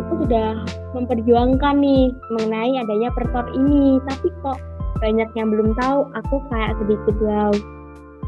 itu 0.00 0.12
sudah 0.24 0.56
memperjuangkan 0.96 1.74
nih 1.80 2.10
mengenai 2.34 2.80
adanya 2.80 3.10
pertor 3.14 3.46
ini. 3.54 3.98
Tapi 4.06 4.28
kok 4.42 4.58
banyak 5.00 5.28
yang 5.34 5.48
belum 5.48 5.72
tahu 5.78 6.08
aku 6.12 6.36
kayak 6.52 6.76
sedikit 6.82 7.16
wow 7.24 7.52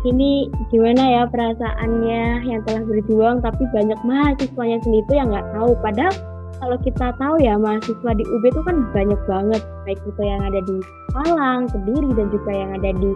ini 0.02 0.50
gimana 0.74 0.98
ya 0.98 1.22
perasaannya 1.30 2.42
yang 2.42 2.60
telah 2.66 2.82
berjuang 2.82 3.38
tapi 3.38 3.62
banyak 3.70 3.98
mahasiswanya 4.02 4.82
sendiri 4.82 5.02
itu 5.06 5.12
yang 5.14 5.30
nggak 5.30 5.46
tahu. 5.54 5.78
Padahal 5.78 6.14
kalau 6.58 6.76
kita 6.82 7.06
tahu 7.18 7.34
ya 7.38 7.54
mahasiswa 7.58 8.10
di 8.14 8.24
UB 8.26 8.44
itu 8.50 8.60
kan 8.66 8.76
banyak 8.90 9.20
banget 9.30 9.62
baik 9.86 10.00
itu 10.02 10.22
yang 10.22 10.42
ada 10.42 10.60
di 10.62 10.76
Malang, 11.14 11.70
Kediri 11.70 12.10
dan 12.18 12.26
juga 12.34 12.50
yang 12.50 12.70
ada 12.82 12.90
di 12.98 13.10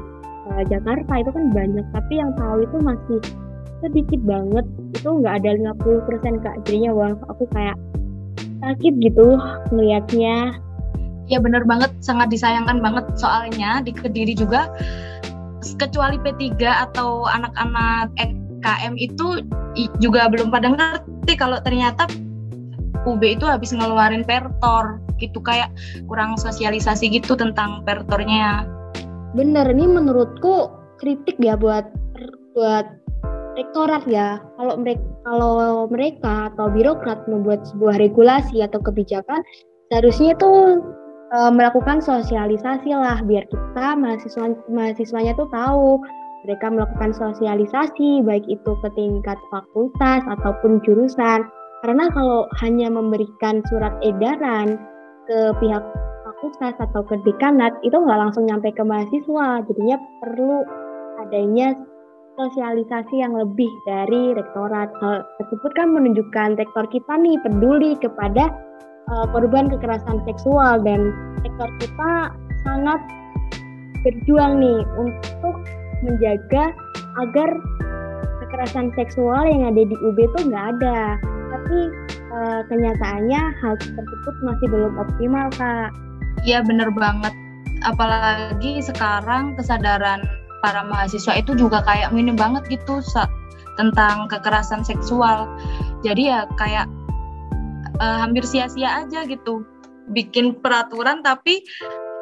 uh, 0.50 0.62
Jakarta 0.70 1.12
itu 1.18 1.30
kan 1.34 1.44
banyak. 1.50 1.86
Tapi 1.90 2.12
yang 2.14 2.30
tahu 2.38 2.56
itu 2.62 2.76
masih 2.78 3.18
sedikit 3.82 4.20
banget 4.22 4.64
itu 4.94 5.08
nggak 5.10 5.34
ada 5.42 5.50
50% 5.76 6.42
kak 6.42 6.56
jadinya 6.64 6.90
wah 6.96 7.12
aku 7.28 7.44
kayak 7.52 7.76
sakit 8.62 8.94
gitu 9.04 9.36
melihatnya 9.75 10.56
ya 11.26 11.38
bener 11.42 11.66
banget. 11.66 11.90
Sangat 12.02 12.30
disayangkan 12.30 12.78
banget 12.80 13.04
soalnya 13.18 13.82
di 13.82 13.92
Kediri 13.92 14.34
juga. 14.34 14.70
Kecuali 15.76 16.16
P3 16.22 16.62
atau 16.62 17.26
anak-anak 17.26 18.14
EKM 18.16 18.94
itu 18.96 19.42
juga 19.98 20.30
belum 20.30 20.48
pada 20.54 20.72
ngerti 20.72 21.34
kalau 21.36 21.58
ternyata 21.60 22.06
UB 23.06 23.22
itu 23.22 23.44
habis 23.44 23.75
ngeluarin 23.75 24.22
pertor. 24.22 25.02
Gitu 25.18 25.42
kayak 25.42 25.72
kurang 26.06 26.38
sosialisasi 26.38 27.10
gitu 27.10 27.34
tentang 27.34 27.82
pertornya. 27.82 28.64
Bener 29.34 29.68
ini 29.68 29.84
menurutku 29.90 30.70
kritik 30.96 31.36
ya 31.42 31.58
buat 31.58 31.84
buat 32.56 32.88
rektorat 33.56 34.04
ya. 34.06 34.38
Kalau 34.60 34.75
mereka 34.78 35.02
kalau 35.25 35.52
mereka 35.90 36.34
atau 36.54 36.70
birokrat 36.70 37.25
membuat 37.26 37.64
sebuah 37.72 37.98
regulasi 37.98 38.62
atau 38.62 38.78
kebijakan 38.78 39.42
seharusnya 39.90 40.36
itu 40.36 40.52
e, 41.32 41.38
melakukan 41.50 41.98
sosialisasi 41.98 42.94
lah 42.94 43.18
biar 43.25 43.48
kita 43.48 43.86
mahasiswa 43.98 44.54
mahasiswanya 44.70 45.34
tuh 45.34 45.48
tahu 45.50 45.98
mereka 46.46 46.70
melakukan 46.70 47.10
sosialisasi 47.16 48.22
baik 48.22 48.46
itu 48.46 48.72
ke 48.84 48.88
tingkat 48.94 49.40
fakultas 49.50 50.22
ataupun 50.38 50.78
jurusan. 50.86 51.42
Karena 51.82 52.06
kalau 52.14 52.46
hanya 52.62 52.86
memberikan 52.86 53.66
surat 53.66 53.92
edaran 54.00 54.78
ke 55.26 55.50
pihak 55.58 55.82
fakultas 56.22 56.75
atau 56.78 57.02
ke 57.02 57.18
dekanat 57.26 57.75
itu 57.82 57.98
nggak 57.98 58.20
langsung 58.20 58.46
nyampe 58.46 58.70
ke 58.70 58.82
mahasiswa. 58.86 59.66
Jadinya 59.66 59.98
perlu 60.22 60.62
adanya 61.26 61.75
sosialisasi 62.36 63.24
yang 63.24 63.34
lebih 63.34 63.68
dari 63.88 64.36
rektorat. 64.36 64.92
Hal 65.00 65.24
tersebut 65.40 65.72
kan 65.74 65.90
menunjukkan 65.96 66.60
rektor 66.60 66.84
kita 66.92 67.12
nih 67.18 67.36
peduli 67.42 67.96
kepada 67.98 68.52
uh, 69.10 69.26
korban 69.32 69.72
kekerasan 69.72 70.22
seksual 70.28 70.84
dan 70.84 71.10
rektor 71.42 71.68
kita 71.80 72.36
sangat 72.62 73.00
berjuang 74.04 74.62
nih 74.62 74.80
untuk 75.00 75.56
menjaga 76.04 76.70
agar 77.26 77.50
kekerasan 78.44 78.92
seksual 78.94 79.42
yang 79.48 79.72
ada 79.72 79.82
di 79.82 79.96
UB 79.96 80.18
itu 80.20 80.38
nggak 80.52 80.66
ada. 80.78 81.16
Tapi 81.50 81.78
uh, 82.30 82.60
kenyataannya 82.68 83.42
hal 83.64 83.74
tersebut 83.80 84.34
masih 84.44 84.66
belum 84.68 84.92
optimal 85.00 85.48
kak. 85.56 85.90
Iya 86.44 86.62
bener 86.62 86.92
banget. 86.92 87.32
Apalagi 87.84 88.80
sekarang 88.84 89.56
kesadaran 89.56 90.24
para 90.66 90.82
mahasiswa 90.82 91.38
itu 91.38 91.54
juga 91.54 91.87
kayak 91.87 92.11
minim 92.11 92.35
banget 92.35 92.66
gitu 92.66 92.99
tentang 93.78 94.26
kekerasan 94.26 94.82
seksual. 94.82 95.46
Jadi 96.02 96.35
ya 96.35 96.50
kayak 96.58 96.90
uh, 98.02 98.26
hampir 98.26 98.42
sia-sia 98.42 99.06
aja 99.06 99.23
gitu 99.30 99.62
bikin 100.11 100.58
peraturan 100.58 101.23
tapi 101.23 101.62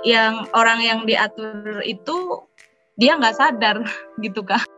yang 0.05 0.45
orang 0.53 0.85
yang 0.85 1.01
diatur 1.09 1.81
itu 1.89 2.45
dia 3.01 3.17
nggak 3.17 3.41
sadar 3.41 3.81
gitu 4.25 4.45
kak. 4.45 4.69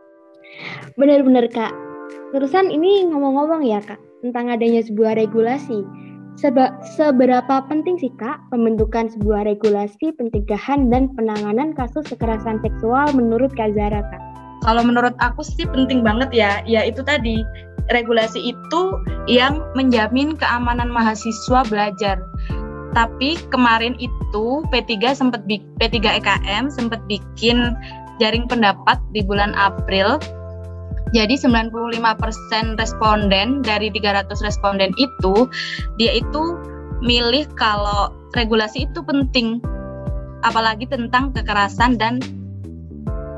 Bener-bener 0.95 1.51
kak. 1.51 1.75
Terusan 2.31 2.71
ini 2.71 3.03
ngomong-ngomong 3.11 3.67
ya 3.67 3.83
kak 3.83 3.99
tentang 4.23 4.47
adanya 4.47 4.79
sebuah 4.79 5.19
regulasi 5.19 5.83
Seba, 6.37 6.69
seberapa 6.93 7.65
penting 7.65 7.97
sih 7.97 8.13
Kak 8.13 8.53
pembentukan 8.53 9.09
sebuah 9.09 9.49
regulasi 9.49 10.13
pencegahan 10.21 10.85
dan 10.93 11.09
penanganan 11.17 11.73
kasus 11.73 12.05
kekerasan 12.13 12.61
seksual 12.61 13.09
menurut 13.17 13.49
Kak 13.57 13.73
Zara 13.73 14.05
Kak? 14.05 14.21
Kalau 14.61 14.85
menurut 14.85 15.17
aku 15.17 15.41
sih 15.41 15.65
penting 15.65 16.05
banget 16.05 16.29
ya, 16.29 16.61
ya 16.69 16.85
itu 16.85 17.01
tadi 17.01 17.41
regulasi 17.89 18.53
itu 18.53 18.81
yang 19.25 19.65
menjamin 19.73 20.37
keamanan 20.37 20.93
mahasiswa 20.93 21.65
belajar. 21.73 22.21
Tapi 22.93 23.41
kemarin 23.49 23.97
itu 23.97 24.61
P3 24.69 25.17
sempat 25.17 25.41
P3 25.49 26.21
EKM 26.21 26.69
sempat 26.69 27.01
bikin 27.09 27.73
jaring 28.21 28.45
pendapat 28.45 29.01
di 29.09 29.25
bulan 29.25 29.57
April 29.57 30.21
jadi 31.15 31.35
95% 31.39 32.01
responden 32.75 33.47
dari 33.63 33.87
300 33.91 34.27
responden 34.43 34.91
itu 34.99 35.47
dia 35.95 36.11
itu 36.19 36.59
milih 36.99 37.45
kalau 37.55 38.11
regulasi 38.33 38.89
itu 38.89 38.99
penting 39.05 39.61
apalagi 40.41 40.85
tentang 40.89 41.33
kekerasan 41.33 41.97
dan 41.97 42.19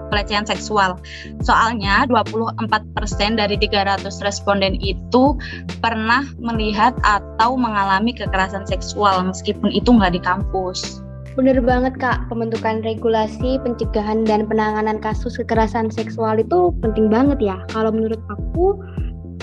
pelecehan 0.10 0.44
seksual. 0.44 0.98
Soalnya 1.46 2.10
24% 2.10 3.38
dari 3.38 3.56
300 3.62 4.10
responden 4.26 4.76
itu 4.82 5.38
pernah 5.80 6.26
melihat 6.42 6.98
atau 7.06 7.54
mengalami 7.54 8.12
kekerasan 8.12 8.66
seksual 8.66 9.22
meskipun 9.30 9.70
itu 9.70 9.94
nggak 9.94 10.18
di 10.18 10.22
kampus. 10.22 11.06
Bener 11.40 11.64
banget 11.64 11.96
Kak, 12.04 12.28
pembentukan 12.28 12.84
regulasi 12.84 13.64
pencegahan 13.64 14.28
dan 14.28 14.44
penanganan 14.44 15.00
kasus 15.00 15.40
kekerasan 15.40 15.88
seksual 15.88 16.36
itu 16.36 16.76
penting 16.84 17.08
banget 17.08 17.40
ya. 17.40 17.56
Kalau 17.72 17.96
menurut 17.96 18.20
aku, 18.28 18.76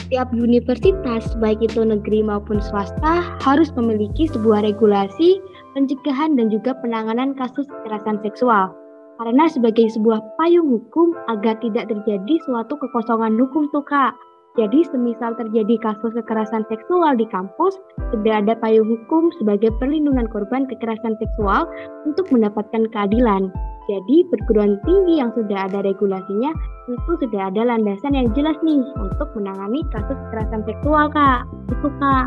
setiap 0.05 0.29
universitas, 0.37 1.25
baik 1.41 1.57
itu 1.65 1.81
negeri 1.81 2.21
maupun 2.21 2.61
swasta, 2.61 3.25
harus 3.41 3.73
memiliki 3.81 4.29
sebuah 4.29 4.69
regulasi 4.69 5.41
pencegahan 5.73 6.37
dan 6.37 6.53
juga 6.53 6.77
penanganan 6.85 7.33
kasus 7.33 7.65
kekerasan 7.65 8.21
seksual. 8.21 8.77
Karena 9.17 9.49
sebagai 9.49 9.89
sebuah 9.97 10.21
payung 10.37 10.69
hukum 10.69 11.17
agar 11.33 11.57
tidak 11.65 11.89
terjadi 11.89 12.35
suatu 12.45 12.77
kekosongan 12.77 13.41
hukum 13.41 13.73
tuh 13.73 13.81
Kak. 13.89 14.13
Jadi 14.57 14.89
semisal 14.89 15.37
terjadi 15.37 15.77
kasus 15.85 16.17
kekerasan 16.17 16.65
seksual 16.73 17.13
di 17.21 17.29
kampus, 17.29 17.77
sudah 18.09 18.41
ada 18.41 18.57
payung 18.57 18.89
hukum 18.89 19.29
sebagai 19.37 19.69
perlindungan 19.77 20.25
korban 20.33 20.65
kekerasan 20.65 21.13
seksual 21.21 21.69
untuk 22.09 22.25
mendapatkan 22.33 22.89
keadilan. 22.89 23.53
Jadi 23.87 24.17
perguruan 24.33 24.81
tinggi 24.83 25.21
yang 25.21 25.31
sudah 25.37 25.71
ada 25.71 25.85
regulasinya 25.85 26.51
tentu 26.91 27.13
sudah 27.23 27.53
ada 27.53 27.69
landasan 27.71 28.19
yang 28.19 28.33
jelas 28.35 28.59
nih 28.65 28.83
untuk 28.99 29.29
menangani 29.39 29.85
kasus 29.95 30.17
kekerasan 30.27 30.65
seksual 30.67 31.07
kak. 31.13 31.45
Itu 31.71 31.93
kak 32.01 32.27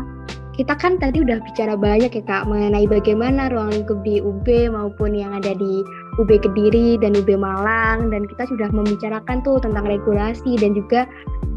kita 0.60 0.76
kan 0.76 1.00
tadi 1.00 1.24
udah 1.24 1.40
bicara 1.40 1.72
banyak 1.72 2.12
ya 2.12 2.20
Kak 2.20 2.44
mengenai 2.44 2.84
bagaimana 2.84 3.48
ruang 3.48 3.72
lingkup 3.72 4.04
di 4.04 4.20
UB 4.20 4.44
maupun 4.68 5.16
yang 5.16 5.32
ada 5.32 5.56
di 5.56 5.80
UB 6.20 6.30
Kediri 6.44 7.00
dan 7.00 7.16
UB 7.16 7.32
Malang 7.40 8.12
dan 8.12 8.28
kita 8.28 8.44
sudah 8.52 8.68
membicarakan 8.70 9.40
tuh 9.40 9.56
tentang 9.64 9.88
regulasi 9.88 10.60
dan 10.60 10.76
juga 10.76 11.08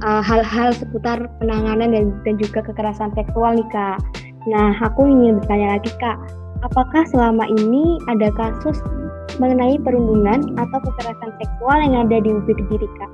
uh, 0.08 0.24
hal-hal 0.24 0.72
uh, 0.72 0.76
seputar 0.76 1.28
penanganan 1.44 1.92
dan, 1.92 2.06
dan 2.24 2.36
juga 2.40 2.64
kekerasan 2.64 3.12
seksual 3.14 3.60
nih 3.60 3.68
Kak. 3.76 4.00
Nah 4.48 4.72
aku 4.80 5.04
ingin 5.04 5.44
bertanya 5.44 5.78
lagi 5.80 5.92
Kak, 6.00 6.18
apakah 6.64 7.04
selama 7.12 7.44
ini 7.52 8.00
ada 8.08 8.32
kasus 8.34 8.80
mengenai 9.42 9.76
perundungan 9.84 10.56
atau 10.56 10.80
kekerasan 10.80 11.32
seksual 11.44 11.78
yang 11.84 12.08
ada 12.08 12.18
di 12.24 12.30
UB 12.32 12.48
Kediri 12.48 12.88
Kak? 12.96 13.12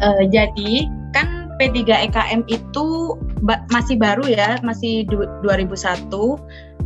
Uh, 0.00 0.24
jadi 0.28 0.88
kan 1.16 1.39
P3 1.60 2.08
EKM 2.08 2.48
itu 2.48 3.20
ba 3.44 3.60
masih 3.68 4.00
baru 4.00 4.24
ya, 4.24 4.56
masih 4.64 5.04
2001. 5.44 6.08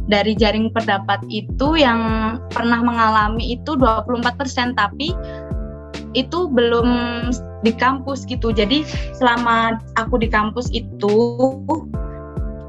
Dari 0.05 0.37
jaring 0.37 0.69
pendapat 0.75 1.23
itu 1.33 1.81
yang 1.81 2.37
pernah 2.53 2.83
mengalami 2.83 3.57
itu 3.57 3.79
24%, 3.79 4.75
tapi 4.77 5.15
itu 6.19 6.51
belum 6.51 6.89
di 7.65 7.73
kampus 7.73 8.27
gitu. 8.27 8.51
Jadi 8.51 8.83
selama 9.17 9.79
aku 9.97 10.19
di 10.19 10.27
kampus 10.29 10.69
itu 10.75 11.17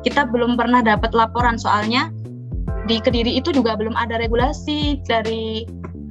kita 0.05 0.29
belum 0.29 0.55
pernah 0.55 0.85
dapat 0.85 1.11
laporan 1.17 1.57
soalnya 1.57 2.13
di 2.85 3.01
Kediri 3.01 3.35
itu 3.35 3.49
juga 3.49 3.73
belum 3.73 3.97
ada 3.97 4.21
regulasi 4.21 5.01
dari 5.09 5.65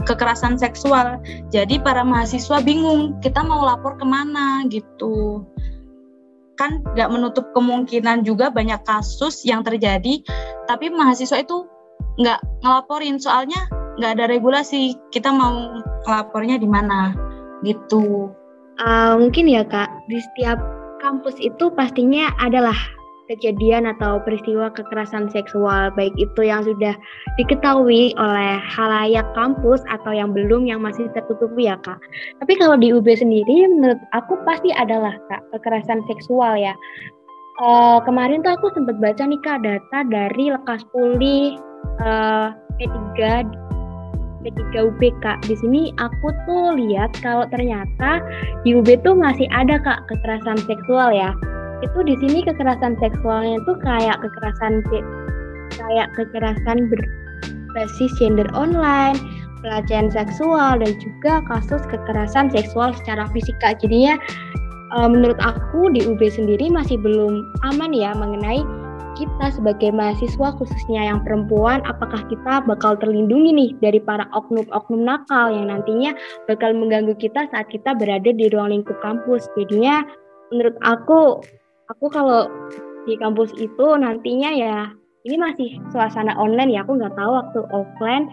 kekerasan 0.05 0.61
seksual. 0.61 1.23
Jadi 1.49 1.81
para 1.81 2.05
mahasiswa 2.05 2.61
bingung 2.61 3.17
kita 3.25 3.41
mau 3.41 3.65
lapor 3.65 3.97
ke 3.97 4.05
mana 4.05 4.67
gitu 4.69 5.47
kan 6.55 6.83
nggak 6.95 7.11
menutup 7.11 7.51
kemungkinan 7.53 8.23
juga 8.23 8.51
banyak 8.51 8.79
kasus 8.87 9.43
yang 9.43 9.67
terjadi 9.67 10.23
tapi 10.71 10.89
mahasiswa 10.89 11.43
itu 11.43 11.67
nggak 12.19 12.39
ngelaporin 12.63 13.19
soalnya 13.19 13.59
nggak 13.99 14.13
ada 14.19 14.25
regulasi 14.31 14.95
kita 15.15 15.31
mau 15.31 15.83
ngelapornya 16.07 16.59
di 16.59 16.69
mana 16.69 17.15
gitu. 17.63 18.31
Uh, 18.83 19.15
mungkin 19.19 19.47
ya 19.47 19.63
kak. 19.63 19.89
Di 20.11 20.19
setiap 20.19 20.59
kampus 20.99 21.39
itu 21.39 21.71
pastinya 21.73 22.31
adalah 22.43 22.77
kejadian 23.31 23.89
atau 23.89 24.21
peristiwa 24.21 24.69
kekerasan 24.73 25.33
seksual 25.33 25.89
baik 25.97 26.13
itu 26.21 26.41
yang 26.45 26.61
sudah 26.65 26.93
diketahui 27.41 28.13
oleh 28.21 28.61
halayak 28.61 29.25
kampus 29.33 29.81
atau 29.89 30.13
yang 30.13 30.31
belum 30.37 30.69
yang 30.69 30.85
masih 30.85 31.09
tertutupi 31.17 31.69
ya 31.69 31.81
kak. 31.81 31.97
Tapi 32.43 32.53
kalau 32.61 32.77
di 32.77 32.93
UB 32.93 33.07
sendiri 33.09 33.69
menurut 33.69 34.01
aku 34.13 34.37
pasti 34.45 34.71
adalah 34.77 35.17
kak 35.33 35.43
kekerasan 35.57 36.05
seksual 36.09 36.57
ya. 36.61 36.77
Uh, 37.63 38.03
kemarin 38.03 38.43
tuh 38.43 38.59
aku 38.59 38.67
sempat 38.75 38.99
baca 38.99 39.23
nih 39.25 39.41
kak 39.41 39.63
data 39.63 39.99
dari 40.11 40.51
lekas 40.51 40.83
pulih 40.91 41.55
uh, 42.03 42.51
P3 42.77 43.47
P3 44.45 44.93
UB 44.93 45.01
Kak. 45.25 45.49
Di 45.49 45.57
sini 45.57 45.89
aku 45.97 46.29
tuh 46.45 46.77
lihat 46.77 47.17
kalau 47.25 47.49
ternyata 47.49 48.21
di 48.63 48.77
UB 48.77 49.01
tuh 49.01 49.17
masih 49.17 49.49
ada 49.51 49.81
Kak 49.81 50.05
kekerasan 50.13 50.61
seksual 50.69 51.17
ya. 51.17 51.33
Itu 51.85 52.01
di 52.01 52.17
sini 52.17 52.41
kekerasan 52.41 52.97
seksualnya 52.97 53.61
tuh 53.69 53.77
kayak 53.85 54.17
kekerasan 54.25 54.81
kayak 55.77 56.09
kekerasan 56.17 56.89
berbasis 56.89 58.13
gender 58.17 58.49
online, 58.57 59.21
pelecehan 59.61 60.09
seksual 60.09 60.81
dan 60.81 60.93
juga 60.97 61.45
kasus 61.45 61.85
kekerasan 61.93 62.49
seksual 62.49 62.97
secara 62.97 63.29
fisik 63.37 63.57
Kak. 63.61 63.85
Jadinya 63.85 64.17
uh, 64.97 65.09
menurut 65.11 65.37
aku 65.45 65.93
di 65.93 66.09
UB 66.09 66.21
sendiri 66.25 66.73
masih 66.73 66.97
belum 66.97 67.45
aman 67.69 67.93
ya 67.93 68.17
mengenai 68.17 68.65
kita 69.15 69.47
sebagai 69.55 69.95
mahasiswa 69.95 70.59
khususnya 70.59 71.07
yang 71.07 71.23
perempuan 71.23 71.79
apakah 71.87 72.19
kita 72.27 72.67
bakal 72.67 72.99
terlindungi 72.99 73.51
nih 73.55 73.71
dari 73.79 74.03
para 74.03 74.27
oknum-oknum 74.35 75.07
nakal 75.07 75.55
yang 75.55 75.71
nantinya 75.71 76.19
bakal 76.51 76.75
mengganggu 76.75 77.15
kita 77.15 77.47
saat 77.55 77.71
kita 77.71 77.95
berada 77.95 78.35
di 78.35 78.51
ruang 78.51 78.75
lingkup 78.75 78.99
kampus 79.07 79.47
jadinya 79.55 80.03
menurut 80.51 80.75
aku 80.83 81.39
aku 81.93 82.07
kalau 82.09 82.49
di 83.05 83.17
kampus 83.21 83.53
itu 83.61 83.87
nantinya 84.01 84.51
ya 84.55 84.77
ini 85.25 85.37
masih 85.37 85.69
suasana 85.93 86.37
online 86.37 86.73
ya 86.73 86.85
aku 86.85 86.97
nggak 86.97 87.17
tahu 87.17 87.31
waktu 87.37 87.61
offline 87.73 88.25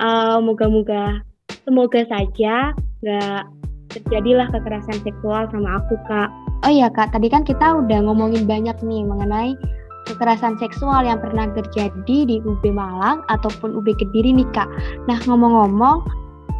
uh, 0.00 0.40
moga-moga 0.40 1.24
semoga 1.64 2.04
saja 2.08 2.72
nggak 3.04 3.42
terjadilah 3.88 4.48
kekerasan 4.52 5.00
seksual 5.00 5.48
sama 5.48 5.80
aku 5.80 5.96
kak. 6.06 6.28
Oh 6.66 6.72
iya 6.72 6.92
kak, 6.92 7.14
tadi 7.14 7.30
kan 7.32 7.46
kita 7.46 7.80
udah 7.80 8.04
ngomongin 8.04 8.44
banyak 8.44 8.76
nih 8.84 9.02
mengenai 9.06 9.56
kekerasan 10.04 10.56
seksual 10.60 11.04
yang 11.04 11.20
pernah 11.20 11.48
terjadi 11.52 12.18
di 12.26 12.36
UB 12.42 12.64
Malang 12.72 13.24
ataupun 13.32 13.76
UB 13.76 13.88
Kediri 13.96 14.34
nih 14.34 14.48
kak. 14.52 14.68
Nah 15.06 15.16
ngomong-ngomong, 15.24 16.04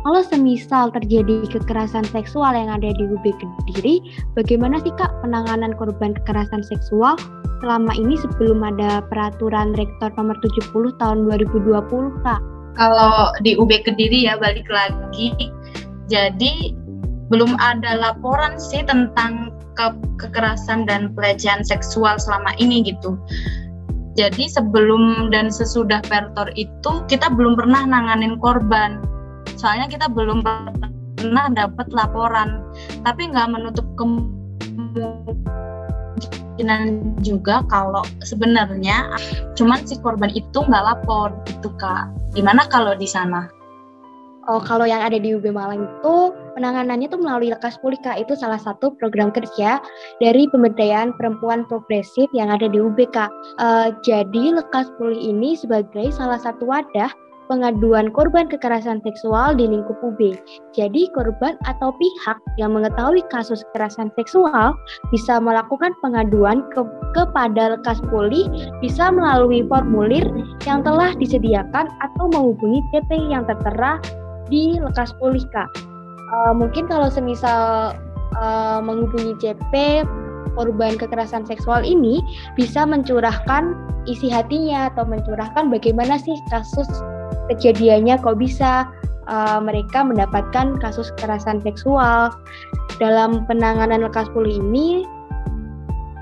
kalau 0.07 0.23
semisal 0.23 0.95
terjadi 0.95 1.45
kekerasan 1.50 2.07
seksual 2.09 2.55
yang 2.55 2.71
ada 2.71 2.95
di 2.95 3.05
UB 3.11 3.25
Kediri, 3.35 4.00
bagaimana 4.38 4.78
sih 4.83 4.95
kak 4.95 5.11
penanganan 5.26 5.75
korban 5.75 6.14
kekerasan 6.23 6.62
seksual 6.62 7.19
selama 7.59 7.90
ini 7.99 8.14
sebelum 8.14 8.62
ada 8.62 9.02
peraturan 9.11 9.75
rektor 9.75 10.14
nomor 10.14 10.38
70 10.40 10.95
tahun 11.02 11.26
2020 11.26 12.25
kak? 12.25 12.40
Kalau 12.78 13.35
di 13.43 13.59
UB 13.59 13.71
Kediri 13.83 14.31
ya 14.31 14.38
balik 14.38 14.71
lagi, 14.71 15.35
jadi 16.07 16.73
belum 17.28 17.59
ada 17.61 17.99
laporan 17.99 18.57
sih 18.57 18.87
tentang 18.87 19.52
ke 19.76 19.95
kekerasan 20.19 20.87
dan 20.87 21.14
pelecehan 21.14 21.62
seksual 21.62 22.19
selama 22.19 22.55
ini 22.59 22.87
gitu. 22.87 23.14
Jadi 24.19 24.50
sebelum 24.50 25.31
dan 25.31 25.47
sesudah 25.47 26.02
pertor 26.11 26.50
itu 26.59 27.07
kita 27.07 27.31
belum 27.31 27.55
pernah 27.55 27.87
nanganin 27.87 28.35
korban. 28.43 28.99
Soalnya 29.58 29.90
kita 29.90 30.06
belum 30.06 30.46
pernah 31.18 31.50
dapat 31.50 31.90
laporan. 31.90 32.62
Tapi 33.02 33.34
nggak 33.34 33.50
menutup 33.50 33.82
kemungkinan 33.98 34.38
juga 37.26 37.66
kalau 37.66 38.06
sebenarnya 38.22 39.18
cuman 39.58 39.82
si 39.82 39.98
korban 39.98 40.30
itu 40.30 40.62
nggak 40.62 40.84
lapor 40.86 41.34
gitu 41.50 41.74
kak. 41.74 42.06
Gimana 42.38 42.70
kalau 42.70 42.94
di 42.94 43.10
sana? 43.10 43.50
Oh, 44.48 44.64
kalau 44.64 44.88
yang 44.88 45.04
ada 45.04 45.20
di 45.20 45.36
UB 45.36 45.44
Malang 45.52 45.84
itu 45.84 46.32
penanganannya 46.56 47.04
itu 47.04 47.20
melalui 47.20 47.52
lekas 47.52 47.76
pulih 47.84 48.00
Kak. 48.00 48.16
Itu 48.16 48.32
salah 48.32 48.56
satu 48.56 48.96
program 48.96 49.28
kerja 49.28 49.76
dari 50.24 50.48
pemberdayaan 50.48 51.12
perempuan 51.20 51.68
progresif 51.68 52.32
yang 52.32 52.48
ada 52.48 52.64
di 52.64 52.80
UBK. 52.80 53.12
Uh, 53.12 53.28
eh, 53.60 53.88
jadi 54.00 54.56
lekas 54.56 54.88
pulih 54.96 55.20
ini 55.20 55.52
sebagai 55.52 56.08
salah 56.16 56.40
satu 56.40 56.64
wadah 56.64 57.12
pengaduan 57.49 58.12
korban 58.12 58.47
kekerasan 58.47 59.00
seksual 59.02 59.57
di 59.57 59.67
lingkup 59.67 59.97
UB. 60.05 60.37
Jadi 60.76 61.09
korban 61.17 61.57
atau 61.64 61.90
pihak 61.97 62.38
yang 62.61 62.76
mengetahui 62.76 63.25
kasus 63.33 63.64
kekerasan 63.73 64.12
seksual 64.14 64.76
bisa 65.11 65.40
melakukan 65.40 65.97
pengaduan 66.05 66.62
ke, 66.76 66.85
kepada 67.17 67.75
lekas 67.75 67.99
pulih 68.13 68.47
bisa 68.84 69.08
melalui 69.11 69.65
formulir 69.67 70.28
yang 70.69 70.84
telah 70.84 71.17
disediakan 71.17 71.89
atau 72.04 72.25
menghubungi 72.30 72.84
CT 72.95 73.11
yang 73.32 73.49
tertera 73.49 73.99
di 74.52 74.76
lekas 74.78 75.17
pulih 75.19 75.43
kak. 75.50 75.69
Uh, 76.28 76.52
mungkin 76.52 76.84
kalau 76.87 77.08
semisal 77.08 77.97
uh, 78.37 78.78
menghubungi 78.84 79.32
CP 79.41 80.04
korban 80.58 80.99
kekerasan 80.99 81.47
seksual 81.47 81.87
ini 81.87 82.21
bisa 82.58 82.82
mencurahkan 82.82 83.73
isi 84.11 84.26
hatinya 84.26 84.91
atau 84.91 85.06
mencurahkan 85.06 85.71
bagaimana 85.71 86.19
sih 86.19 86.34
kasus 86.50 86.89
kejadiannya 87.49 88.21
kok 88.21 88.39
bisa 88.39 88.87
uh, 89.28 89.61
mereka 89.61 90.02
mendapatkan 90.02 90.76
kasus 90.80 91.13
kekerasan 91.17 91.61
seksual 91.65 92.32
dalam 92.99 93.45
penanganan 93.47 94.04
lekas 94.04 94.26
pulih 94.32 94.58
ini 94.58 95.04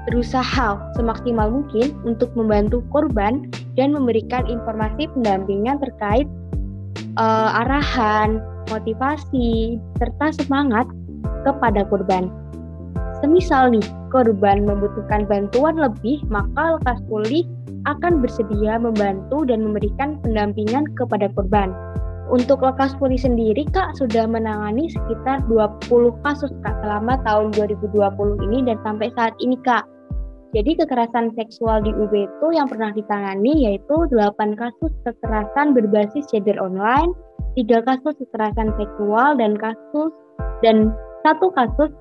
berusaha 0.07 0.79
semaksimal 0.95 1.51
mungkin 1.51 1.91
untuk 2.07 2.31
membantu 2.39 2.79
korban 2.95 3.51
dan 3.75 3.91
memberikan 3.91 4.47
informasi 4.47 5.11
pendampingan 5.11 5.83
terkait 5.83 6.31
uh, 7.19 7.61
arahan, 7.67 8.39
motivasi, 8.71 9.83
serta 9.99 10.27
semangat 10.39 10.87
kepada 11.43 11.83
korban. 11.91 12.31
Semisal 13.24 13.72
nih, 13.72 13.87
korban 14.12 14.68
membutuhkan 14.68 15.24
bantuan 15.24 15.81
lebih, 15.81 16.20
maka 16.29 16.76
lekas 16.76 17.00
pulih 17.09 17.48
akan 17.88 18.20
bersedia 18.20 18.76
membantu 18.76 19.46
dan 19.48 19.64
memberikan 19.64 20.20
pendampingan 20.20 20.85
kepada 20.98 21.33
korban. 21.33 21.72
Untuk 22.26 22.61
lekas 22.61 22.92
pulih 22.98 23.16
sendiri, 23.16 23.64
Kak 23.70 23.94
sudah 23.96 24.26
menangani 24.26 24.90
sekitar 24.90 25.46
20 25.46 26.11
kasus, 26.26 26.50
Kak, 26.66 26.74
selama 26.83 27.22
tahun 27.22 27.55
2020 27.55 28.44
ini 28.50 28.66
dan 28.66 28.76
sampai 28.83 29.09
saat 29.14 29.33
ini, 29.38 29.55
Kak. 29.62 29.87
Jadi 30.55 30.74
kekerasan 30.79 31.37
seksual 31.37 31.85
di 31.85 31.92
UB 31.92 32.12
itu 32.16 32.46
yang 32.55 32.66
pernah 32.66 32.88
ditangani 32.94 33.68
yaitu 33.70 33.96
8 34.09 34.57
kasus 34.57 34.92
kekerasan 35.05 35.76
berbasis 35.76 36.24
gender 36.33 36.57
online, 36.59 37.12
3 37.55 37.85
kasus 37.85 38.14
kekerasan 38.18 38.72
seksual 38.74 39.37
dan 39.37 39.55
kasus 39.61 40.11
dan 40.64 40.96
satu 41.22 41.52
kasus 41.52 41.92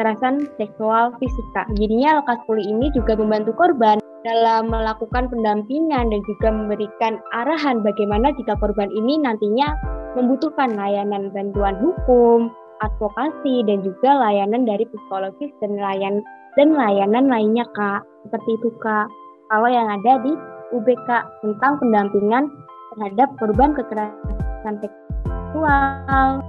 kekerasan 0.00 0.48
seksual 0.56 1.12
fisika. 1.20 1.68
Jadinya 1.76 2.24
lekas 2.24 2.40
pulih 2.48 2.64
ini 2.64 2.88
juga 2.96 3.20
membantu 3.20 3.52
korban 3.52 4.00
dalam 4.24 4.72
melakukan 4.72 5.28
pendampingan 5.28 6.08
dan 6.08 6.20
juga 6.24 6.48
memberikan 6.48 7.20
arahan 7.36 7.84
bagaimana 7.84 8.32
jika 8.40 8.56
korban 8.56 8.88
ini 8.96 9.20
nantinya 9.20 9.76
membutuhkan 10.16 10.72
layanan 10.72 11.28
bantuan 11.36 11.76
hukum, 11.84 12.48
advokasi, 12.80 13.60
dan 13.68 13.84
juga 13.84 14.16
layanan 14.16 14.64
dari 14.64 14.88
psikologis 14.88 15.52
dan 15.60 15.76
layanan 15.76 16.24
dan 16.56 16.72
layanan 16.72 17.28
lainnya 17.28 17.68
Kak. 17.76 18.00
Seperti 18.24 18.56
itu 18.56 18.72
Kak. 18.80 19.04
Kalau 19.52 19.68
yang 19.68 19.84
ada 20.00 20.16
di 20.24 20.32
UBK 20.72 21.08
tentang 21.44 21.76
pendampingan 21.76 22.48
terhadap 22.96 23.28
korban 23.36 23.76
kekerasan 23.76 24.80
seksual. 24.80 26.40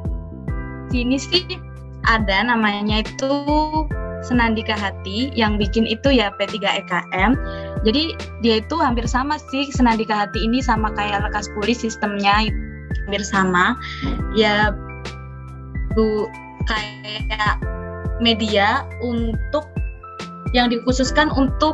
Sini 0.88 1.20
sih 1.20 1.71
ada 2.12 2.44
namanya 2.44 3.08
itu 3.08 3.32
Senandika 4.22 4.78
Hati 4.78 5.34
yang 5.34 5.58
bikin 5.58 5.90
itu 5.90 6.14
ya 6.14 6.30
P3 6.38 6.62
EKM. 6.86 7.32
Jadi 7.82 8.14
dia 8.46 8.62
itu 8.62 8.76
hampir 8.78 9.10
sama 9.10 9.42
sih 9.50 9.72
Senandika 9.74 10.14
Hati 10.14 10.46
ini 10.46 10.62
sama 10.62 10.94
kayak 10.94 11.26
lekas 11.26 11.50
pulih 11.58 11.74
sistemnya 11.74 12.46
hampir 13.08 13.24
sama. 13.26 13.74
Ya 14.38 14.76
bu 15.98 16.30
kayak 16.70 17.58
media 18.22 18.86
untuk 19.02 19.66
yang 20.54 20.70
dikhususkan 20.70 21.34
untuk 21.34 21.74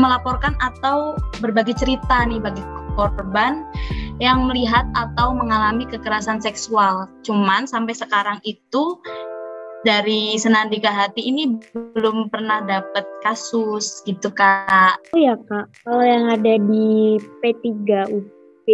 melaporkan 0.00 0.56
atau 0.64 1.20
berbagi 1.44 1.76
cerita 1.76 2.24
nih 2.24 2.40
bagi 2.40 2.64
korban 2.96 3.68
yang 4.20 4.48
melihat 4.48 4.88
atau 4.96 5.36
mengalami 5.36 5.84
kekerasan 5.84 6.40
seksual. 6.40 7.10
Cuman 7.26 7.68
sampai 7.68 7.92
sekarang 7.92 8.38
itu 8.48 8.96
dari 9.82 10.38
Senandika 10.38 10.90
Hati 10.90 11.26
ini 11.26 11.58
belum 11.74 12.30
pernah 12.30 12.62
dapat 12.62 13.06
kasus 13.26 14.02
gitu 14.06 14.30
kak. 14.30 14.98
Oh 15.14 15.20
ya 15.20 15.34
kak, 15.50 15.66
kalau 15.82 16.02
yang 16.06 16.30
ada 16.30 16.54
di 16.58 17.18
P3 17.42 17.66
UP 18.10 18.66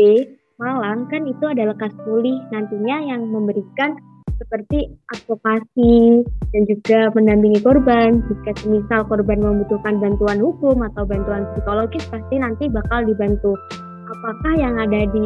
Malang 0.58 1.06
kan 1.06 1.22
itu 1.22 1.44
adalah 1.46 1.70
kas 1.78 1.94
pulih 2.02 2.34
nantinya 2.50 2.98
yang 3.06 3.30
memberikan 3.30 3.94
seperti 4.42 4.90
advokasi 5.14 6.26
dan 6.50 6.62
juga 6.66 7.14
mendampingi 7.14 7.62
korban. 7.62 8.22
Jika 8.26 8.58
semisal 8.58 9.06
korban 9.06 9.38
membutuhkan 9.38 10.02
bantuan 10.02 10.42
hukum 10.42 10.82
atau 10.82 11.06
bantuan 11.06 11.46
psikologis, 11.54 12.02
pasti 12.10 12.42
nanti 12.42 12.66
bakal 12.70 13.06
dibantu. 13.06 13.54
Apakah 14.10 14.54
yang 14.58 14.74
ada 14.82 15.06
di 15.10 15.24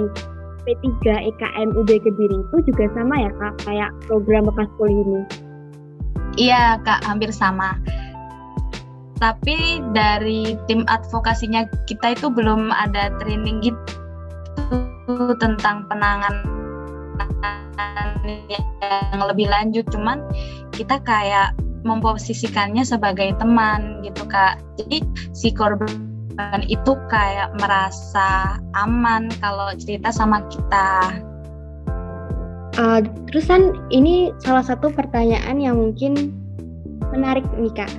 P3 0.69 0.85
EKM 1.33 1.69
UB 1.81 1.91
Kediri 1.91 2.37
itu 2.37 2.57
juga 2.69 2.85
sama 2.93 3.17
ya 3.21 3.31
kak, 3.41 3.55
kayak 3.65 3.91
program 4.05 4.49
bekas 4.53 4.69
pulih 4.77 5.01
ini? 5.01 5.21
Iya 6.41 6.81
kak, 6.81 7.05
hampir 7.05 7.29
sama. 7.29 7.77
Tapi 9.21 9.85
dari 9.95 10.59
tim 10.67 10.83
advokasinya 10.91 11.69
kita 11.87 12.19
itu 12.19 12.27
belum 12.33 12.73
ada 12.75 13.13
training 13.23 13.63
gitu 13.63 15.37
tentang 15.39 15.87
penanganan 15.87 16.43
yang 18.51 19.23
lebih 19.23 19.47
lanjut. 19.47 19.87
Cuman 19.93 20.25
kita 20.75 20.99
kayak 21.05 21.55
memposisikannya 21.87 22.83
sebagai 22.83 23.35
teman 23.39 24.03
gitu 24.03 24.27
kak. 24.27 24.59
Jadi 24.81 25.05
si 25.37 25.55
korban 25.55 26.11
itu 26.65 26.97
kayak 27.13 27.53
merasa 27.61 28.57
aman 28.75 29.29
kalau 29.39 29.71
cerita 29.77 30.09
sama 30.09 30.43
kita 30.49 31.21
uh, 32.79 33.01
terusan 33.29 33.77
ini 33.93 34.31
salah 34.41 34.65
satu 34.65 34.93
pertanyaan 34.93 35.59
yang 35.61 35.77
mungkin 35.81 36.37
menarik 37.13 37.45
nih 37.59 37.73
kak 37.77 37.91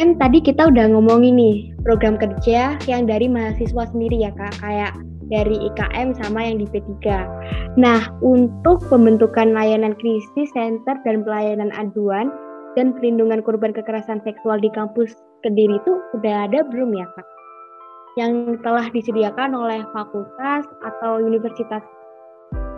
kan 0.00 0.16
tadi 0.16 0.40
kita 0.40 0.70
udah 0.72 0.90
ngomongin 0.94 1.36
nih 1.36 1.56
program 1.82 2.16
kerja 2.16 2.78
yang 2.86 3.04
dari 3.04 3.26
mahasiswa 3.28 3.84
sendiri 3.90 4.22
ya 4.22 4.32
kak 4.34 4.54
kayak 4.62 4.94
dari 5.32 5.56
IKM 5.72 6.12
sama 6.20 6.44
yang 6.44 6.60
di 6.60 6.68
P3. 6.68 7.08
Nah, 7.80 8.04
untuk 8.20 8.84
pembentukan 8.92 9.56
layanan 9.56 9.96
krisis 9.96 10.52
center 10.52 10.92
dan 11.08 11.24
pelayanan 11.24 11.72
aduan 11.72 12.28
dan 12.76 12.92
perlindungan 12.92 13.40
korban 13.40 13.72
kekerasan 13.72 14.20
seksual 14.28 14.60
di 14.60 14.68
kampus 14.76 15.16
Kediri 15.42 15.74
itu 15.74 15.92
udah 16.14 16.46
ada 16.46 16.62
belum 16.70 16.94
ya 16.94 17.06
Kak? 17.18 17.26
Yang 18.14 18.62
telah 18.62 18.86
disediakan 18.94 19.58
oleh 19.58 19.82
fakultas 19.90 20.62
atau 20.86 21.18
universitas? 21.18 21.82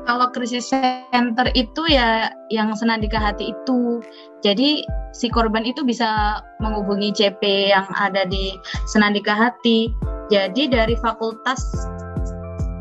Kalau 0.04 0.28
krisis 0.36 0.68
center 0.68 1.48
itu 1.56 1.82
ya 1.88 2.28
yang 2.52 2.76
senandika 2.76 3.16
hati 3.16 3.56
itu. 3.56 4.04
Jadi 4.44 4.84
si 5.16 5.32
korban 5.32 5.64
itu 5.64 5.80
bisa 5.80 6.40
menghubungi 6.60 7.08
CP 7.16 7.72
yang 7.72 7.88
ada 7.96 8.28
di 8.28 8.60
senandika 8.92 9.32
hati. 9.32 9.88
Jadi 10.28 10.68
dari 10.68 10.96
fakultas 11.00 11.64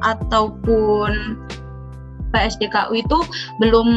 ataupun 0.03 1.39
PSDKU 2.35 2.91
itu 2.97 3.19
belum 3.63 3.87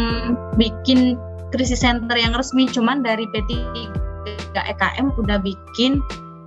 bikin 0.54 1.18
krisis 1.50 1.82
center 1.82 2.14
yang 2.14 2.36
resmi, 2.36 2.70
cuman 2.70 3.02
dari 3.02 3.26
P3 3.34 3.50
EKM 4.56 5.12
udah 5.18 5.38
bikin 5.40 5.98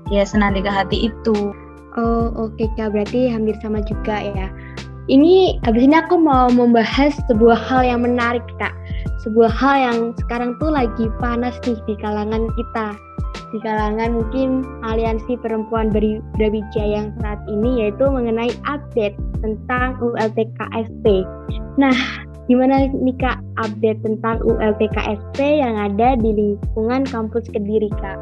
ya 0.09 0.25
Senandika 0.25 0.69
Hati 0.69 1.09
itu. 1.11 1.53
Oh 1.97 2.29
oke 2.37 2.55
okay, 2.55 2.67
Kak, 2.77 2.93
berarti 2.93 3.29
hampir 3.33 3.57
sama 3.61 3.81
juga 3.85 4.21
ya. 4.21 4.47
Ini 5.09 5.57
habis 5.65 5.89
ini 5.89 5.97
aku 5.97 6.21
mau 6.21 6.53
membahas 6.53 7.17
sebuah 7.25 7.57
hal 7.57 7.81
yang 7.81 8.05
menarik 8.05 8.45
Kak. 8.61 8.77
Sebuah 9.25 9.49
hal 9.49 9.75
yang 9.81 9.97
sekarang 10.21 10.53
tuh 10.61 10.69
lagi 10.69 11.09
panas 11.17 11.57
nih 11.65 11.81
di 11.89 11.97
kalangan 11.97 12.45
kita 12.53 12.93
di 13.49 13.57
kalangan 13.65 14.13
mungkin 14.13 14.61
aliansi 14.85 15.33
perempuan 15.41 15.89
Brawijaya 15.89 17.01
yang 17.01 17.09
saat 17.17 17.41
ini 17.49 17.81
yaitu 17.85 18.05
mengenai 18.05 18.53
update 18.69 19.17
tentang 19.41 19.97
ULTKSP. 19.97 21.25
Nah, 21.81 21.97
gimana 22.45 22.85
nih 22.93 23.17
Kak 23.17 23.41
update 23.57 24.05
tentang 24.05 24.45
ULTKSP 24.45 25.39
yang 25.41 25.73
ada 25.81 26.13
di 26.21 26.29
lingkungan 26.37 27.09
kampus 27.09 27.49
Kediri 27.49 27.89
Kak? 27.97 28.17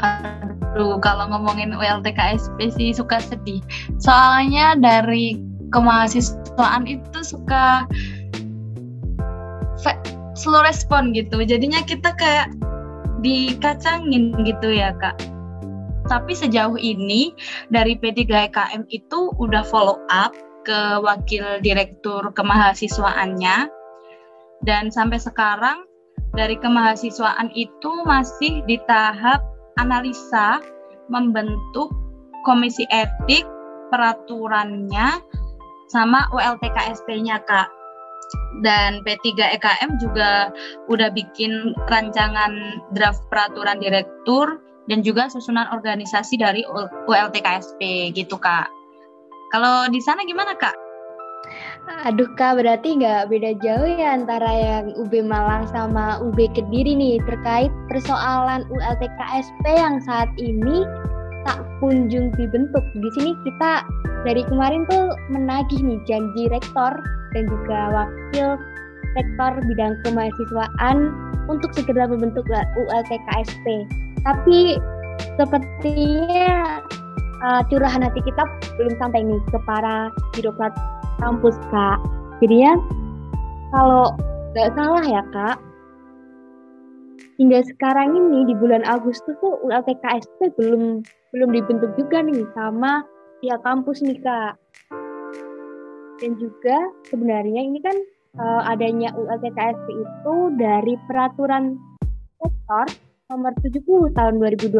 Aduh, 0.00 0.96
kalau 1.04 1.28
ngomongin 1.28 1.76
ULTKSP 1.76 2.72
sih 2.72 2.96
suka 2.96 3.20
sedih. 3.20 3.60
Soalnya 4.00 4.78
dari 4.80 5.47
kemahasiswaan 5.70 6.84
itu 6.88 7.18
suka 7.22 7.84
slow 10.38 10.62
respon 10.62 11.10
gitu. 11.12 11.42
Jadinya 11.42 11.82
kita 11.82 12.14
kayak 12.14 12.54
dikacangin 13.20 14.34
gitu 14.46 14.70
ya 14.70 14.94
kak. 14.96 15.18
Tapi 16.08 16.32
sejauh 16.32 16.80
ini 16.80 17.36
dari 17.68 17.98
P3KM 18.00 18.88
itu 18.88 19.34
udah 19.36 19.60
follow 19.66 20.00
up 20.08 20.32
ke 20.64 21.00
wakil 21.04 21.60
direktur 21.60 22.32
kemahasiswaannya 22.32 23.68
dan 24.64 24.90
sampai 24.92 25.20
sekarang 25.20 25.84
dari 26.36 26.58
kemahasiswaan 26.60 27.52
itu 27.56 27.90
masih 28.04 28.60
di 28.68 28.76
tahap 28.84 29.44
analisa 29.80 30.60
membentuk 31.08 31.88
komisi 32.44 32.84
etik 32.92 33.46
peraturannya 33.88 35.22
sama 35.88 36.28
ULTKSP-nya 36.32 37.40
Kak 37.48 37.68
dan 38.60 39.00
P3 39.04 39.56
EKM 39.56 39.90
juga 40.02 40.52
udah 40.90 41.08
bikin 41.12 41.72
rancangan 41.88 42.82
draft 42.92 43.24
peraturan 43.32 43.80
direktur 43.80 44.60
dan 44.88 45.04
juga 45.04 45.28
susunan 45.28 45.68
organisasi 45.72 46.40
dari 46.40 46.64
ULTKSP 47.06 48.12
gitu 48.16 48.40
kak. 48.40 48.68
Kalau 49.52 49.88
di 49.88 50.00
sana 50.00 50.24
gimana 50.24 50.56
kak? 50.56 50.76
Aduh 52.04 52.28
kak, 52.36 52.60
berarti 52.60 53.00
nggak 53.00 53.32
beda 53.32 53.56
jauh 53.64 53.88
ya 53.88 54.12
antara 54.12 54.48
yang 54.48 54.92
UB 55.00 55.24
Malang 55.24 55.64
sama 55.72 56.20
UB 56.20 56.36
Kediri 56.52 56.92
nih 56.92 57.16
terkait 57.24 57.72
persoalan 57.88 58.68
ULTKSP 58.68 59.64
yang 59.64 59.96
saat 60.04 60.28
ini 60.36 60.84
tak 61.46 61.62
kunjung 61.78 62.34
dibentuk. 62.34 62.84
Di 62.96 63.08
sini 63.18 63.32
kita 63.46 63.84
dari 64.26 64.42
kemarin 64.46 64.88
tuh 64.90 65.14
menagih 65.30 65.78
nih 65.82 66.00
janji 66.08 66.50
rektor 66.50 66.92
dan 67.36 67.44
juga 67.46 67.78
wakil 67.94 68.58
sektor 69.16 69.50
bidang 69.66 69.94
kemahasiswaan 70.04 71.14
untuk 71.48 71.72
segera 71.74 72.06
membentuk 72.06 72.44
ULTKSP. 72.50 73.66
Tapi 74.22 74.76
sepertinya 75.38 76.82
uh, 77.42 77.62
curahan 77.70 78.04
hati 78.04 78.20
kita 78.22 78.42
belum 78.76 78.94
sampai 78.98 79.24
nih 79.24 79.40
ke 79.48 79.58
para 79.64 80.12
birokrat 80.36 80.74
kampus 81.18 81.56
kak. 81.70 81.98
Jadinya 82.42 82.78
kalau 83.74 84.14
nggak 84.54 84.70
salah 84.78 85.04
ya 85.04 85.22
kak, 85.34 85.56
hingga 87.38 87.62
sekarang 87.74 88.14
ini 88.14 88.50
di 88.50 88.54
bulan 88.58 88.82
Agustus 88.86 89.34
tuh 89.42 89.58
ULTKSP 89.66 90.54
belum 90.58 91.02
belum 91.32 91.50
dibentuk 91.52 91.92
juga 92.00 92.24
nih 92.24 92.44
sama 92.56 93.04
pihak 93.44 93.60
kampus 93.62 94.00
nih 94.00 94.18
kak 94.24 94.54
dan 96.18 96.32
juga 96.40 96.76
sebenarnya 97.06 97.60
ini 97.62 97.78
kan 97.78 97.96
uh, 98.42 98.62
adanya 98.66 99.14
ULTKSP 99.14 99.86
itu 99.92 100.34
dari 100.58 100.94
peraturan 101.06 101.78
sektor 102.42 102.86
nomor 103.28 103.52
70 103.60 104.16
tahun 104.16 104.34
2020 104.40 104.72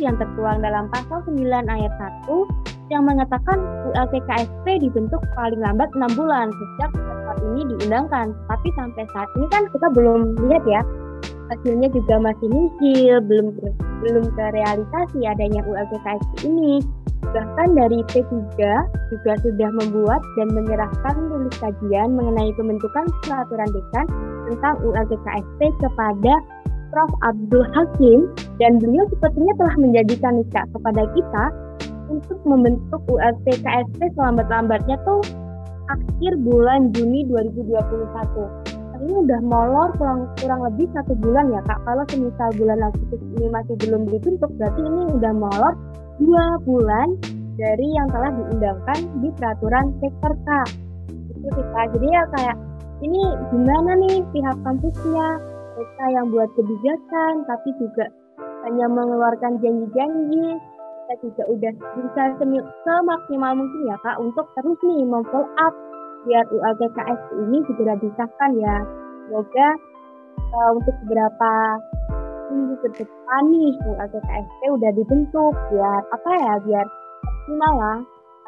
yang 0.00 0.16
tertuang 0.16 0.64
dalam 0.64 0.88
pasal 0.88 1.20
9 1.28 1.38
ayat 1.68 1.92
1 2.26 2.90
yang 2.90 3.04
mengatakan 3.08 3.60
ULTKSP 3.92 4.84
dibentuk 4.84 5.20
paling 5.36 5.60
lambat 5.60 5.88
6 5.96 6.16
bulan 6.16 6.48
sejak 6.52 6.90
sektor 6.92 7.36
ini 7.52 7.68
diundangkan. 7.72 8.36
Tapi 8.48 8.68
sampai 8.76 9.04
saat 9.12 9.28
ini 9.36 9.46
kan 9.48 9.64
kita 9.72 9.88
belum 9.92 10.40
lihat 10.48 10.64
ya 10.68 10.80
hasilnya 11.52 11.88
juga 11.92 12.16
masih 12.18 12.48
nihil, 12.48 13.20
belum 13.28 13.46
belum 14.02 14.24
terrealisasi 14.34 15.20
adanya 15.28 15.60
ULTKSP 15.68 16.48
ini. 16.48 16.80
Bahkan 17.22 17.68
dari 17.78 18.02
P3 18.10 18.34
juga 19.08 19.32
sudah 19.46 19.70
membuat 19.78 20.20
dan 20.34 20.48
menyerahkan 20.52 21.14
tulis 21.16 21.54
kajian 21.62 22.18
mengenai 22.18 22.50
pembentukan 22.58 23.06
peraturan 23.22 23.70
dekan 23.70 24.06
tentang 24.50 24.74
ULTKSP 24.82 25.60
kepada 25.80 26.34
Prof. 26.92 27.12
Abdul 27.24 27.64
Hakim 27.72 28.28
dan 28.60 28.76
beliau 28.76 29.08
sepertinya 29.08 29.54
telah 29.56 29.76
menjadikan 29.80 30.44
nikah 30.44 30.66
kepada 30.76 31.02
kita 31.16 31.44
untuk 32.12 32.36
membentuk 32.44 33.00
ULTKSP 33.08 34.12
selambat-lambatnya 34.12 35.00
tuh 35.08 35.24
akhir 35.88 36.32
bulan 36.44 36.92
Juni 36.92 37.24
2021 37.32 38.61
ini 39.02 39.12
udah 39.26 39.40
molor 39.42 39.90
kurang 39.98 40.30
kurang 40.38 40.62
lebih 40.62 40.86
satu 40.94 41.12
bulan 41.18 41.50
ya 41.50 41.60
kak 41.66 41.78
kalau 41.82 42.06
semisal 42.08 42.50
bulan 42.54 42.78
Agustus 42.86 43.20
ini 43.38 43.46
masih 43.50 43.74
belum 43.82 44.02
dibentuk 44.06 44.50
berarti 44.56 44.80
ini 44.80 45.02
udah 45.18 45.32
molor 45.34 45.74
dua 46.22 46.44
bulan 46.62 47.18
dari 47.58 47.86
yang 47.92 48.08
telah 48.08 48.30
diundangkan 48.32 48.98
di 49.20 49.28
peraturan 49.36 49.86
sektor 50.00 50.32
K. 50.32 50.48
Itu 51.42 51.62
Kak. 51.74 51.86
Jadi 51.92 52.06
ya 52.08 52.24
kayak 52.32 52.56
ini 53.02 53.22
gimana 53.50 53.90
nih 53.98 54.22
pihak 54.30 54.56
kampusnya 54.62 55.26
mereka 55.74 56.04
yang 56.14 56.26
buat 56.30 56.48
kebijakan 56.54 57.32
tapi 57.50 57.68
juga 57.82 58.06
hanya 58.62 58.86
mengeluarkan 58.86 59.58
janji-janji 59.58 60.46
kita 61.02 61.14
juga 61.26 61.42
udah 61.50 61.72
bisa 61.98 62.22
semaksimal 62.86 63.52
mungkin 63.58 63.80
ya 63.90 63.96
kak 64.06 64.16
untuk 64.22 64.46
terus 64.54 64.78
nih 64.86 65.02
memfollow 65.02 65.50
up 65.58 65.74
biar 66.26 66.44
UAGKS 66.50 67.20
ini 67.46 67.58
segera 67.66 67.94
disahkan 67.98 68.50
ya 68.58 68.76
semoga 69.26 69.68
uh, 70.54 70.70
untuk 70.76 70.94
beberapa 71.06 71.52
minggu 72.52 72.74
ke 72.84 72.88
depan 73.00 73.42
nih 73.48 73.72
atau 73.96 74.20
KSP 74.20 74.60
udah 74.76 74.90
dibentuk 74.92 75.54
biar 75.72 76.00
apa 76.12 76.30
ya 76.36 76.54
biar 76.68 76.86
optimal 77.24 77.74
lah 77.80 77.98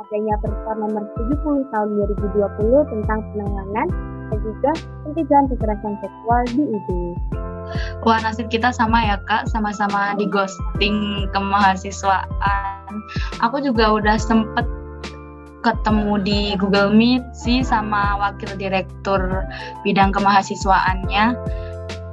adanya 0.03 0.35
peraturan 0.43 0.79
nomor 0.91 1.05
70 1.17 1.71
tahun 1.71 1.89
2020 2.03 2.93
tentang 2.93 3.19
penanganan 3.33 3.89
dan 4.31 4.39
juga 4.43 4.71
pencegahan 5.07 5.47
kekerasan 5.55 5.95
seksual 6.03 6.43
di 6.51 6.63
UB. 6.67 6.89
Wah 8.05 8.21
nasib 8.21 8.53
kita 8.53 8.75
sama 8.75 9.01
ya 9.01 9.17
kak, 9.25 9.49
sama-sama 9.49 10.13
di 10.21 10.29
ghosting 10.29 11.31
kemahasiswaan. 11.33 12.93
Aku 13.41 13.63
juga 13.65 13.97
udah 13.97 14.21
sempet 14.21 14.67
ketemu 15.64 16.20
di 16.20 16.40
Google 16.61 16.92
Meet 16.92 17.24
sih 17.33 17.64
sama 17.64 18.20
wakil 18.20 18.53
direktur 18.61 19.48
bidang 19.83 20.12
kemahasiswaannya. 20.12 21.35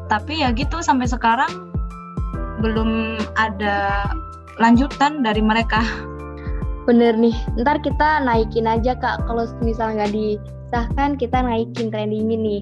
Tapi 0.08 0.34
ya 0.40 0.56
gitu 0.56 0.80
sampai 0.80 1.12
sekarang 1.12 1.72
belum 2.64 3.20
ada 3.36 4.08
lanjutan 4.56 5.20
dari 5.20 5.44
mereka. 5.44 5.84
Bener 6.88 7.14
nih, 7.14 7.36
ntar 7.62 7.78
kita 7.84 8.24
naikin 8.24 8.66
aja 8.66 8.98
kak. 8.98 9.22
Kalau 9.28 9.46
misalnya 9.62 10.08
nggak 10.08 10.14
disahkan, 10.16 11.10
kita 11.20 11.44
naikin 11.44 11.94
trending 11.94 12.32
ini. 12.32 12.58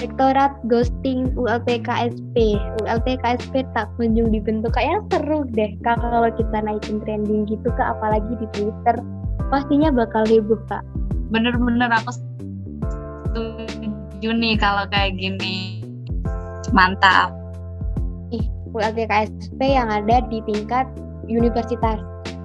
Rektorat 0.00 0.56
ghosting 0.66 1.30
ULT 1.36 1.84
KSP. 1.84 2.56
ULT 2.80 3.08
KSP 3.20 3.68
tak 3.76 3.92
kunjung 4.00 4.32
dibentuk. 4.32 4.72
Kayaknya 4.72 5.00
seru 5.12 5.44
deh 5.52 5.76
kak 5.84 6.00
kalau 6.00 6.32
kita 6.32 6.58
naikin 6.64 6.98
trending 7.04 7.44
gitu 7.46 7.68
kak, 7.76 7.94
apalagi 8.00 8.32
di 8.40 8.46
Twitter 8.56 8.96
pastinya 9.48 9.88
bakal 9.88 10.28
heboh 10.28 10.60
kak. 10.68 10.84
Bener-bener 11.32 11.88
aku 11.88 12.12
setuju 13.30 14.28
nih 14.36 14.60
kalau 14.60 14.84
kayak 14.92 15.16
gini. 15.16 15.80
Mantap. 16.70 17.32
Ih, 18.30 18.46
KSP 18.74 19.58
yang 19.62 19.90
ada 19.90 20.22
di 20.28 20.38
tingkat 20.46 20.86
universitas. 21.26 21.98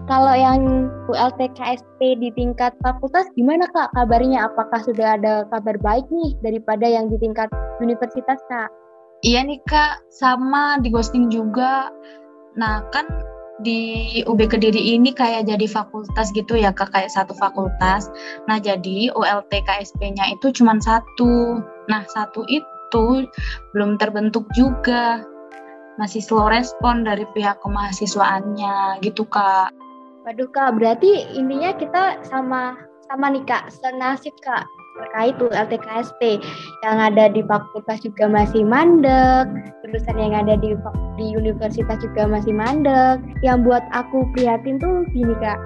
Kalau 0.05 0.38
yang 0.38 0.89
KSP 1.10 2.21
di 2.21 2.29
tingkat 2.38 2.77
fakultas 2.86 3.25
gimana 3.34 3.65
kak 3.73 3.89
kabarnya? 3.97 4.45
Apakah 4.49 4.81
sudah 4.86 5.17
ada 5.17 5.49
kabar 5.49 5.77
baik 5.81 6.05
nih 6.13 6.38
daripada 6.45 6.86
yang 6.86 7.10
di 7.10 7.17
tingkat 7.17 7.49
universitas 7.81 8.38
kak? 8.49 8.69
Iya 9.25 9.41
nih 9.49 9.58
kak, 9.65 10.05
sama 10.13 10.77
di 10.81 10.93
ghosting 10.93 11.34
juga. 11.34 11.89
Nah 12.53 12.86
kan 12.93 13.10
di 13.63 14.19
UB 14.27 14.39
Kediri 14.51 14.99
ini 14.99 15.15
kayak 15.15 15.47
jadi 15.47 15.67
fakultas 15.69 16.31
gitu 16.35 16.59
ya 16.59 16.75
kak 16.75 16.91
kayak 16.91 17.11
satu 17.11 17.31
fakultas. 17.37 18.11
Nah 18.51 18.59
jadi 18.59 19.13
ULT 19.15 19.51
KSP-nya 19.51 20.35
itu 20.35 20.51
cuma 20.51 20.75
satu. 20.83 21.63
Nah 21.87 22.03
satu 22.11 22.43
itu 22.51 23.29
belum 23.71 23.95
terbentuk 23.95 24.43
juga. 24.51 25.23
Masih 25.95 26.19
slow 26.19 26.51
respon 26.51 27.07
dari 27.07 27.23
pihak 27.31 27.63
kemahasiswaannya 27.63 28.99
gitu 28.99 29.23
kak. 29.31 29.71
Waduh 30.27 30.49
kak, 30.51 30.75
berarti 30.75 31.23
intinya 31.37 31.71
kita 31.77 32.19
sama 32.27 32.75
sama 33.07 33.31
nih 33.31 33.45
kak, 33.47 33.69
senasib 33.71 34.33
kak 34.41 34.65
terkait 34.95 35.36
LTKSP 35.39 36.39
yang 36.84 36.97
ada 36.97 37.27
di 37.31 37.43
fakultas 37.43 37.99
juga 38.03 38.31
masih 38.31 38.63
mandek, 38.63 39.47
jurusan 39.84 40.17
yang 40.17 40.34
ada 40.36 40.55
di 40.60 40.75
di 41.19 41.25
universitas 41.36 41.99
juga 41.99 42.27
masih 42.27 42.55
mandek. 42.55 43.19
Yang 43.43 43.67
buat 43.67 43.84
aku 43.91 44.23
prihatin 44.36 44.79
tuh 44.79 45.03
gini 45.12 45.36
kak, 45.43 45.60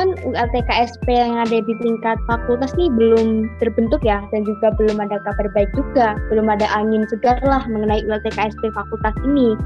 kan 0.00 0.16
ULTKSP 0.24 1.06
yang 1.08 1.36
ada 1.40 1.58
di 1.60 1.74
tingkat 1.82 2.16
fakultas 2.24 2.72
nih 2.78 2.88
belum 2.92 3.50
terbentuk 3.58 4.00
ya 4.00 4.22
dan 4.30 4.46
juga 4.46 4.72
belum 4.76 4.96
ada 4.96 5.20
kabar 5.24 5.46
baik 5.52 5.70
juga, 5.74 6.16
belum 6.32 6.46
ada 6.48 6.66
angin 6.72 7.04
segar 7.10 7.40
lah 7.44 7.64
mengenai 7.68 8.04
ULTKSP 8.06 8.72
fakultas 8.72 9.14
ini. 9.26 9.56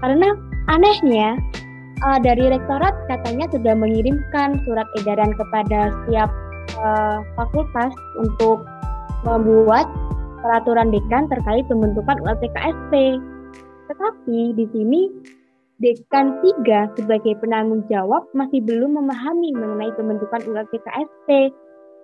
Karena 0.00 0.36
anehnya 0.68 1.36
uh, 2.04 2.18
dari 2.20 2.52
rektorat 2.52 2.92
katanya 3.08 3.48
sudah 3.52 3.74
mengirimkan 3.76 4.60
surat 4.64 4.88
edaran 5.00 5.32
kepada 5.36 5.92
setiap 6.04 6.28
uh, 6.78 7.24
fakultas 7.34 7.92
untuk 8.20 8.62
membuat 9.26 9.86
peraturan 10.40 10.88
dekan 10.92 11.28
terkait 11.28 11.64
pembentukan 11.68 12.16
ULTKSP. 12.24 13.20
Tetapi 13.90 14.40
di 14.56 14.64
sini 14.70 15.00
dekan 15.80 16.40
3 16.64 16.96
sebagai 16.96 17.34
penanggung 17.40 17.84
jawab 17.88 18.28
masih 18.36 18.60
belum 18.64 19.00
memahami 19.00 19.56
mengenai 19.56 19.92
pembentukan 19.96 20.40
ULTKSP. 20.44 21.52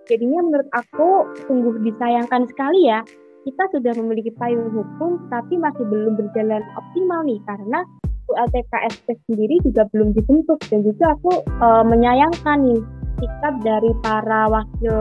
Jadinya 0.07 0.41
menurut 0.45 0.69
aku 0.71 1.27
sungguh 1.51 1.83
disayangkan 1.83 2.47
sekali 2.47 2.89
ya, 2.89 3.03
kita 3.47 3.65
sudah 3.75 3.95
memiliki 3.95 4.35
payung 4.35 4.71
hukum 4.75 5.23
tapi 5.31 5.55
masih 5.59 5.87
belum 5.87 6.19
berjalan 6.19 6.63
optimal 6.75 7.23
nih 7.23 7.39
karena 7.47 7.83
ULTKSP 8.27 9.07
sendiri 9.31 9.63
juga 9.63 9.87
belum 9.95 10.11
dibentuk 10.19 10.59
dan 10.67 10.83
juga 10.83 11.15
aku 11.15 11.47
uh, 11.63 11.87
menyayangkan 11.87 12.59
nih 12.67 12.81
sikap 13.21 13.55
dari 13.65 13.91
para 14.05 14.49
wakil 14.49 14.97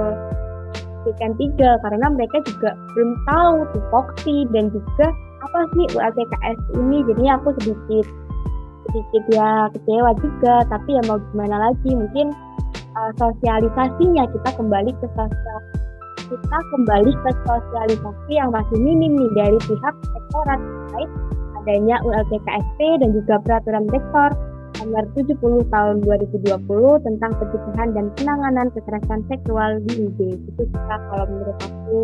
Dekan 1.06 1.38
3 1.38 1.86
karena 1.86 2.08
mereka 2.10 2.41
juga 2.49 2.73
belum 2.97 3.12
tahu 3.30 3.58
tupoksi 3.78 4.49
dan 4.49 4.73
juga 4.73 5.08
apa 5.45 5.60
sih 5.78 5.86
ULTKS 5.93 6.58
ini. 6.82 7.06
Jadinya 7.06 7.38
aku 7.38 7.54
sedikit 7.62 8.06
sedikit 8.89 9.23
ya 9.30 9.69
kecewa 9.69 10.12
juga 10.17 10.65
tapi 10.65 10.97
ya 10.97 11.01
mau 11.06 11.21
gimana 11.32 11.69
lagi? 11.69 11.93
Mungkin 11.93 12.34
uh, 12.97 13.12
sosialisasinya 13.21 14.25
kita 14.34 14.49
kembali 14.58 14.91
ke 14.97 15.08
sosial 15.13 15.60
kita 16.25 16.58
kembali 16.73 17.13
ke 17.21 17.32
sosialisasi 17.45 18.32
yang 18.34 18.49
masih 18.49 18.78
minim 18.82 19.13
nih 19.13 19.32
dari 19.38 19.58
pihak 19.62 19.93
rektorat 19.93 20.58
terkait 20.58 21.10
adanya 21.62 21.95
ULTKSP 22.01 22.80
dan 23.01 23.10
juga 23.13 23.36
peraturan 23.45 23.86
rektor 23.93 24.30
nomor 24.86 25.10
70 25.17 25.65
tahun 25.74 25.95
2020 26.06 26.45
tentang 27.02 27.32
pencegahan 27.41 27.89
dan 27.98 28.06
penanganan 28.13 28.69
kekerasan 28.78 29.26
seksual 29.26 29.82
di 29.89 30.06
UB. 30.06 30.19
Itu 30.38 30.62
kita 30.69 30.95
kalau 31.10 31.26
menurut 31.26 31.58
aku. 31.65 32.00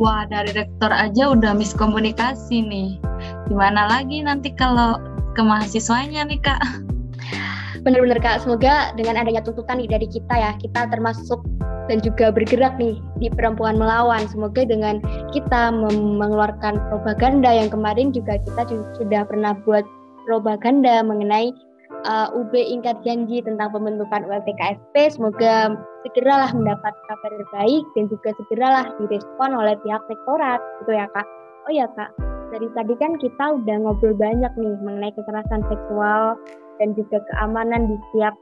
Wah, 0.00 0.24
dari 0.32 0.56
rektor 0.56 0.88
aja 0.88 1.36
udah 1.36 1.52
miskomunikasi 1.52 2.64
nih. 2.64 2.96
Gimana 3.52 3.84
lagi 3.84 4.24
nanti 4.24 4.48
kalau 4.56 4.96
ke 5.36 5.44
mahasiswanya 5.44 6.24
nih, 6.24 6.40
Kak? 6.40 6.60
Bener-bener, 7.84 8.16
Kak. 8.16 8.40
Semoga 8.40 8.96
dengan 8.96 9.20
adanya 9.20 9.44
tuntutan 9.44 9.76
nih 9.76 9.92
dari 9.92 10.08
kita 10.08 10.32
ya, 10.32 10.56
kita 10.56 10.88
termasuk 10.88 11.44
dan 11.92 12.00
juga 12.00 12.32
bergerak 12.32 12.80
nih 12.80 12.96
di 13.20 13.28
perempuan 13.28 13.76
melawan. 13.76 14.24
Semoga 14.24 14.64
dengan 14.64 15.04
kita 15.36 15.68
mengeluarkan 15.68 16.80
propaganda 16.88 17.52
yang 17.52 17.68
kemarin 17.68 18.08
juga 18.08 18.40
kita 18.40 18.62
sudah 18.96 19.28
pernah 19.28 19.52
buat 19.68 19.84
propaganda 20.24 21.04
mengenai 21.04 21.52
uh, 22.06 22.28
UB 22.32 22.52
ingkar 22.54 22.96
janji 23.04 23.42
tentang 23.44 23.72
pembentukan 23.72 24.24
ULTKSP. 24.24 24.94
Semoga 25.12 25.74
segeralah 26.06 26.50
mendapat 26.52 26.94
kabar 27.08 27.32
baik 27.60 27.84
dan 27.96 28.04
juga 28.08 28.30
segeralah 28.40 28.86
direspon 29.00 29.50
oleh 29.56 29.74
pihak 29.84 30.02
rektorat, 30.08 30.60
gitu 30.84 30.92
ya 30.96 31.06
kak. 31.12 31.26
Oh 31.68 31.72
ya 31.72 31.86
kak, 31.92 32.10
dari 32.50 32.68
tadi 32.72 32.94
kan 32.98 33.14
kita 33.20 33.44
udah 33.60 33.76
ngobrol 33.84 34.16
banyak 34.16 34.52
nih 34.56 34.74
mengenai 34.82 35.12
kekerasan 35.12 35.62
seksual 35.68 36.34
dan 36.80 36.96
juga 36.96 37.20
keamanan 37.32 37.86
di 37.86 37.96
setiap 38.10 38.34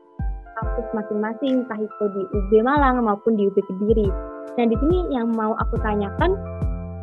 kampus 0.59 0.87
masing-masing, 0.95 1.67
entah 1.67 1.79
itu 1.79 2.05
di 2.15 2.23
UB 2.35 2.51
Malang 2.67 3.03
maupun 3.03 3.39
di 3.39 3.47
UB 3.47 3.59
Kediri. 3.59 4.11
Dan 4.59 4.75
di 4.75 4.77
sini 4.79 5.15
yang 5.15 5.31
mau 5.39 5.55
aku 5.55 5.79
tanyakan, 5.83 6.35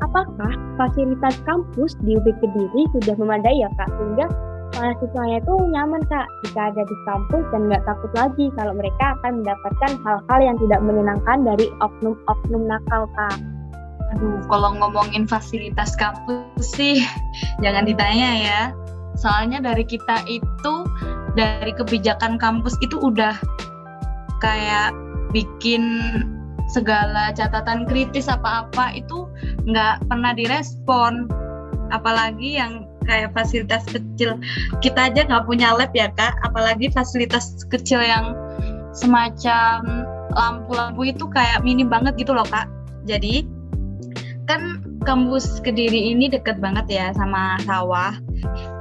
apakah 0.03 0.51
fasilitas 0.75 1.39
kampus 1.47 1.95
di 2.03 2.19
UB 2.19 2.27
Kediri 2.43 2.83
sudah 2.99 3.15
memadai 3.15 3.63
ya 3.63 3.71
kak, 3.79 3.87
sehingga 3.95 4.27
mahasiswanya 4.73 5.37
itu 5.39 5.53
nyaman 5.71 6.01
kak 6.09 6.27
jika 6.45 6.73
ada 6.73 6.83
di 6.83 6.95
kampus 7.05 7.43
dan 7.53 7.61
nggak 7.69 7.83
takut 7.85 8.11
lagi 8.17 8.45
kalau 8.57 8.73
mereka 8.73 9.05
akan 9.19 9.43
mendapatkan 9.43 9.91
hal-hal 10.01 10.39
yang 10.41 10.57
tidak 10.59 10.81
menyenangkan 10.81 11.37
dari 11.45 11.67
oknum-oknum 11.79 12.63
nakal 12.65 13.05
kak. 13.13 13.37
Aduh, 14.15 14.41
kalau 14.47 14.77
ngomongin 14.77 15.25
fasilitas 15.25 15.93
kampus 15.97 16.65
sih 16.65 17.05
jangan 17.63 17.85
ditanya 17.85 18.29
ya. 18.41 18.61
Soalnya 19.15 19.63
dari 19.63 19.87
kita 19.87 20.27
itu 20.27 20.73
dari 21.39 21.71
kebijakan 21.71 22.35
kampus 22.35 22.75
itu 22.83 22.99
udah 22.99 23.35
kayak 24.43 24.91
bikin 25.31 25.83
segala 26.71 27.31
catatan 27.35 27.85
kritis 27.85 28.25
apa-apa 28.25 28.95
itu 28.97 29.29
nggak 29.67 30.01
pernah 30.09 30.33
direspon 30.33 31.29
apalagi 31.93 32.57
yang 32.57 32.89
kayak 33.05 33.31
fasilitas 33.31 33.85
kecil. 33.87 34.37
Kita 34.81 35.09
aja 35.09 35.25
nggak 35.25 35.45
punya 35.45 35.73
lab 35.77 35.93
ya 35.93 36.11
kak. 36.13 36.35
Apalagi 36.43 36.91
fasilitas 36.91 37.63
kecil 37.69 38.01
yang 38.01 38.35
semacam 38.91 40.05
lampu-lampu 40.35 41.07
itu 41.07 41.25
kayak 41.31 41.63
minim 41.63 41.87
banget 41.87 42.17
gitu 42.19 42.35
loh 42.35 42.45
kak. 42.47 42.67
Jadi 43.05 43.45
kan 44.45 44.81
kampus 45.05 45.61
kediri 45.61 46.13
ini 46.13 46.29
deket 46.29 46.61
banget 46.61 46.85
ya 46.89 47.05
sama 47.17 47.57
sawah. 47.65 48.13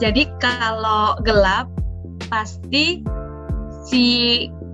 Jadi 0.01 0.29
kalau 0.41 1.17
gelap 1.25 1.69
pasti 2.29 3.01
si 3.85 4.05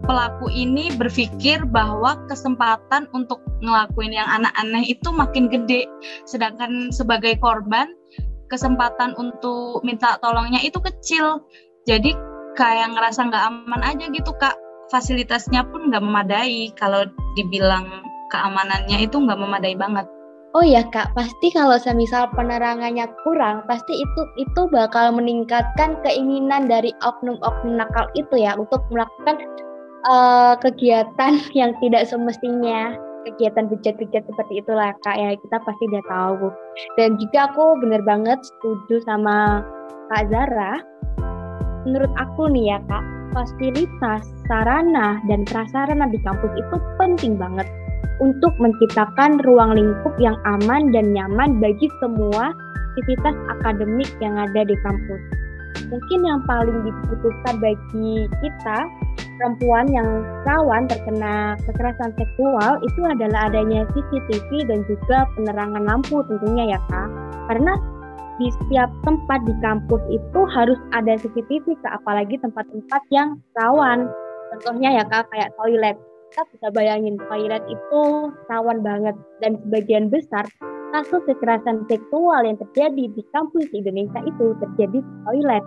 pelaku 0.06 0.48
ini 0.50 0.90
berpikir 0.96 1.62
bahwa 1.68 2.18
kesempatan 2.26 3.06
untuk 3.14 3.38
ngelakuin 3.60 4.16
yang 4.16 4.26
aneh-aneh 4.26 4.82
itu 4.88 5.08
makin 5.12 5.46
gede. 5.46 5.86
Sedangkan 6.26 6.90
sebagai 6.90 7.36
korban 7.38 7.92
kesempatan 8.50 9.14
untuk 9.16 9.80
minta 9.86 10.18
tolongnya 10.20 10.60
itu 10.60 10.76
kecil. 10.82 11.46
Jadi 11.86 12.12
kayak 12.58 12.92
ngerasa 12.92 13.30
nggak 13.30 13.44
aman 13.46 13.82
aja 13.86 14.10
gitu 14.10 14.34
kak. 14.36 14.58
Fasilitasnya 14.90 15.64
pun 15.70 15.88
nggak 15.88 16.02
memadai. 16.02 16.74
Kalau 16.74 17.06
dibilang 17.38 18.02
keamanannya 18.34 19.06
itu 19.06 19.16
nggak 19.16 19.38
memadai 19.38 19.78
banget. 19.78 20.04
Oh 20.50 20.66
ya 20.66 20.82
kak, 20.90 21.14
pasti 21.14 21.54
kalau 21.54 21.78
semisal 21.78 22.26
penerangannya 22.34 23.06
kurang, 23.22 23.62
pasti 23.70 24.02
itu 24.02 24.22
itu 24.34 24.66
bakal 24.74 25.14
meningkatkan 25.14 25.94
keinginan 26.02 26.66
dari 26.66 26.90
oknum-oknum 27.06 27.78
nakal 27.78 28.10
itu 28.18 28.34
ya 28.34 28.58
untuk 28.58 28.82
melakukan 28.90 29.38
uh, 30.10 30.58
kegiatan 30.58 31.38
yang 31.58 31.70
tidak 31.78 32.02
semestinya 32.10 32.98
kegiatan 33.32 33.70
bejat-bejat 33.70 34.22
seperti 34.26 34.62
itulah 34.62 34.90
kak 35.06 35.16
ya. 35.16 35.34
Kita 35.38 35.56
pasti 35.62 35.82
udah 35.90 36.04
tahu. 36.10 36.48
Dan 36.98 37.16
juga 37.18 37.50
aku 37.50 37.64
bener 37.82 38.02
banget 38.02 38.38
setuju 38.42 39.02
sama 39.06 39.64
kak 40.10 40.28
Zara. 40.28 40.82
Menurut 41.88 42.12
aku 42.18 42.50
nih 42.50 42.76
ya 42.76 42.78
kak 42.90 43.04
fasilitas 43.30 44.26
sarana 44.50 45.22
dan 45.30 45.46
prasarana 45.46 46.10
di 46.10 46.18
kampus 46.26 46.50
itu 46.58 46.76
penting 46.98 47.38
banget 47.38 47.66
untuk 48.20 48.52
menciptakan 48.60 49.40
ruang 49.48 49.78
lingkup 49.78 50.12
yang 50.20 50.36
aman 50.44 50.92
dan 50.92 51.16
nyaman 51.16 51.62
bagi 51.62 51.88
semua 52.04 52.52
aktivitas 52.92 53.36
akademik 53.58 54.10
yang 54.20 54.36
ada 54.36 54.66
di 54.66 54.76
kampus. 54.84 55.22
Mungkin 55.90 56.20
yang 56.22 56.40
paling 56.46 56.86
dibutuhkan 56.86 57.58
bagi 57.58 58.30
kita 58.30 58.78
perempuan 59.40 59.90
yang 59.90 60.08
rawan 60.46 60.86
terkena 60.86 61.58
kekerasan 61.66 62.14
seksual 62.14 62.78
itu 62.84 63.00
adalah 63.02 63.50
adanya 63.50 63.88
CCTV 63.90 64.70
dan 64.70 64.86
juga 64.86 65.26
penerangan 65.34 65.82
lampu 65.82 66.22
tentunya 66.30 66.76
ya 66.76 66.80
kak. 66.86 67.08
Karena 67.50 67.74
di 68.38 68.48
setiap 68.48 68.88
tempat 69.04 69.44
di 69.44 69.54
kampus 69.60 70.02
itu 70.08 70.40
harus 70.54 70.78
ada 70.94 71.18
CCTV 71.18 71.74
kak, 71.82 72.00
apalagi 72.04 72.38
tempat-tempat 72.38 73.02
yang 73.10 73.36
rawan. 73.58 74.06
Contohnya 74.54 75.02
ya 75.02 75.04
kak 75.10 75.26
kayak 75.34 75.50
toilet 75.58 75.98
kita 76.30 76.46
bisa 76.54 76.66
bayangin 76.70 77.18
toilet 77.26 77.58
itu 77.66 78.02
rawan 78.46 78.86
banget 78.86 79.18
dan 79.42 79.58
sebagian 79.66 80.06
besar 80.14 80.46
kasus 80.94 81.22
kekerasan 81.26 81.82
seksual 81.90 82.46
yang 82.46 82.54
terjadi 82.54 83.04
di 83.10 83.22
kampus 83.34 83.66
di 83.74 83.82
Indonesia 83.82 84.22
itu 84.22 84.54
terjadi 84.62 85.02
di 85.02 85.12
toilet 85.26 85.64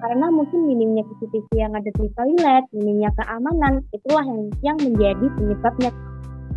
karena 0.00 0.26
mungkin 0.32 0.64
minimnya 0.64 1.04
CCTV 1.06 1.48
yang 1.56 1.72
ada 1.76 1.90
di 1.92 2.08
toilet, 2.16 2.64
minimnya 2.72 3.12
keamanan, 3.20 3.84
itulah 3.92 4.24
yang 4.24 4.48
yang 4.64 4.78
menjadi 4.80 5.26
penyebabnya. 5.36 5.90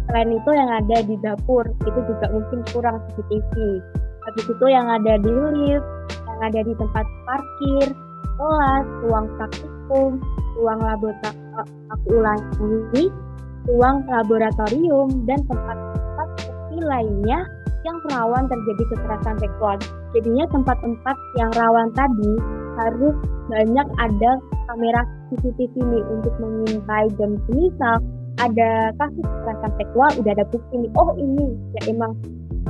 Selain 0.08 0.30
itu 0.36 0.50
yang 0.52 0.70
ada 0.72 0.98
di 1.04 1.16
dapur, 1.20 1.64
itu 1.84 2.00
juga 2.08 2.26
mungkin 2.32 2.60
kurang 2.72 3.00
CCTV. 3.12 3.84
Habis 4.24 4.46
itu 4.48 4.66
yang 4.72 4.88
ada 4.88 5.20
di 5.20 5.32
lift, 5.32 5.88
yang 6.24 6.40
ada 6.40 6.60
di 6.64 6.74
tempat 6.76 7.06
parkir, 7.28 7.88
kelas, 8.40 8.86
ruang 9.08 9.28
praktikum, 9.36 10.12
ruang 10.60 10.80
laboratorium, 10.80 11.68
ruang 13.68 13.98
laboratorium, 14.08 15.08
dan 15.28 15.40
tempat-tempat 15.48 16.30
lainnya 16.84 17.48
yang 17.84 17.98
rawan 18.12 18.48
terjadi 18.48 18.84
kekerasan 18.96 19.36
seksual. 19.40 19.76
Jadinya 20.16 20.46
tempat-tempat 20.52 21.16
yang 21.40 21.52
rawan 21.56 21.88
tadi 21.96 22.32
harus 22.80 23.16
banyak 23.52 23.88
ada 24.00 24.32
kamera 24.72 25.02
CCTV 25.30 25.74
ini 25.76 26.00
untuk 26.10 26.34
mengintai 26.40 27.12
dan 27.20 27.38
misal 27.52 28.00
ada 28.42 28.90
kasus 28.98 29.22
kekerasan 29.22 29.72
seksual 29.78 30.10
udah 30.18 30.32
ada 30.34 30.46
bukti 30.50 30.74
nih 30.74 30.92
oh 30.98 31.14
ini 31.22 31.46
ya 31.78 31.82
emang 31.94 32.18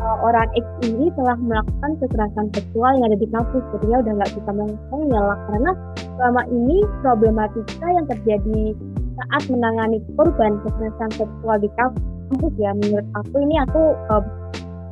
uh, 0.02 0.18
orang 0.26 0.50
X 0.60 0.66
ini 0.84 1.08
telah 1.16 1.38
melakukan 1.40 1.92
kekerasan 2.04 2.48
seksual 2.52 2.92
yang 3.00 3.06
ada 3.08 3.20
di 3.20 3.28
kampus 3.32 3.64
jadinya 3.78 3.98
udah 4.04 4.14
nggak 4.20 4.32
bisa 4.36 4.52
mengelak 4.92 5.40
karena 5.48 5.72
selama 6.20 6.42
ini 6.52 6.78
problematika 7.00 7.86
yang 7.88 8.06
terjadi 8.12 8.62
saat 9.14 9.44
menangani 9.48 9.98
korban 10.20 10.60
kekerasan 10.68 11.12
seksual 11.16 11.58
di 11.62 11.70
kampus 11.80 12.54
ya 12.60 12.76
menurut 12.76 13.08
aku 13.16 13.36
ini 13.40 13.56
aku 13.64 13.82
uh, 14.12 14.24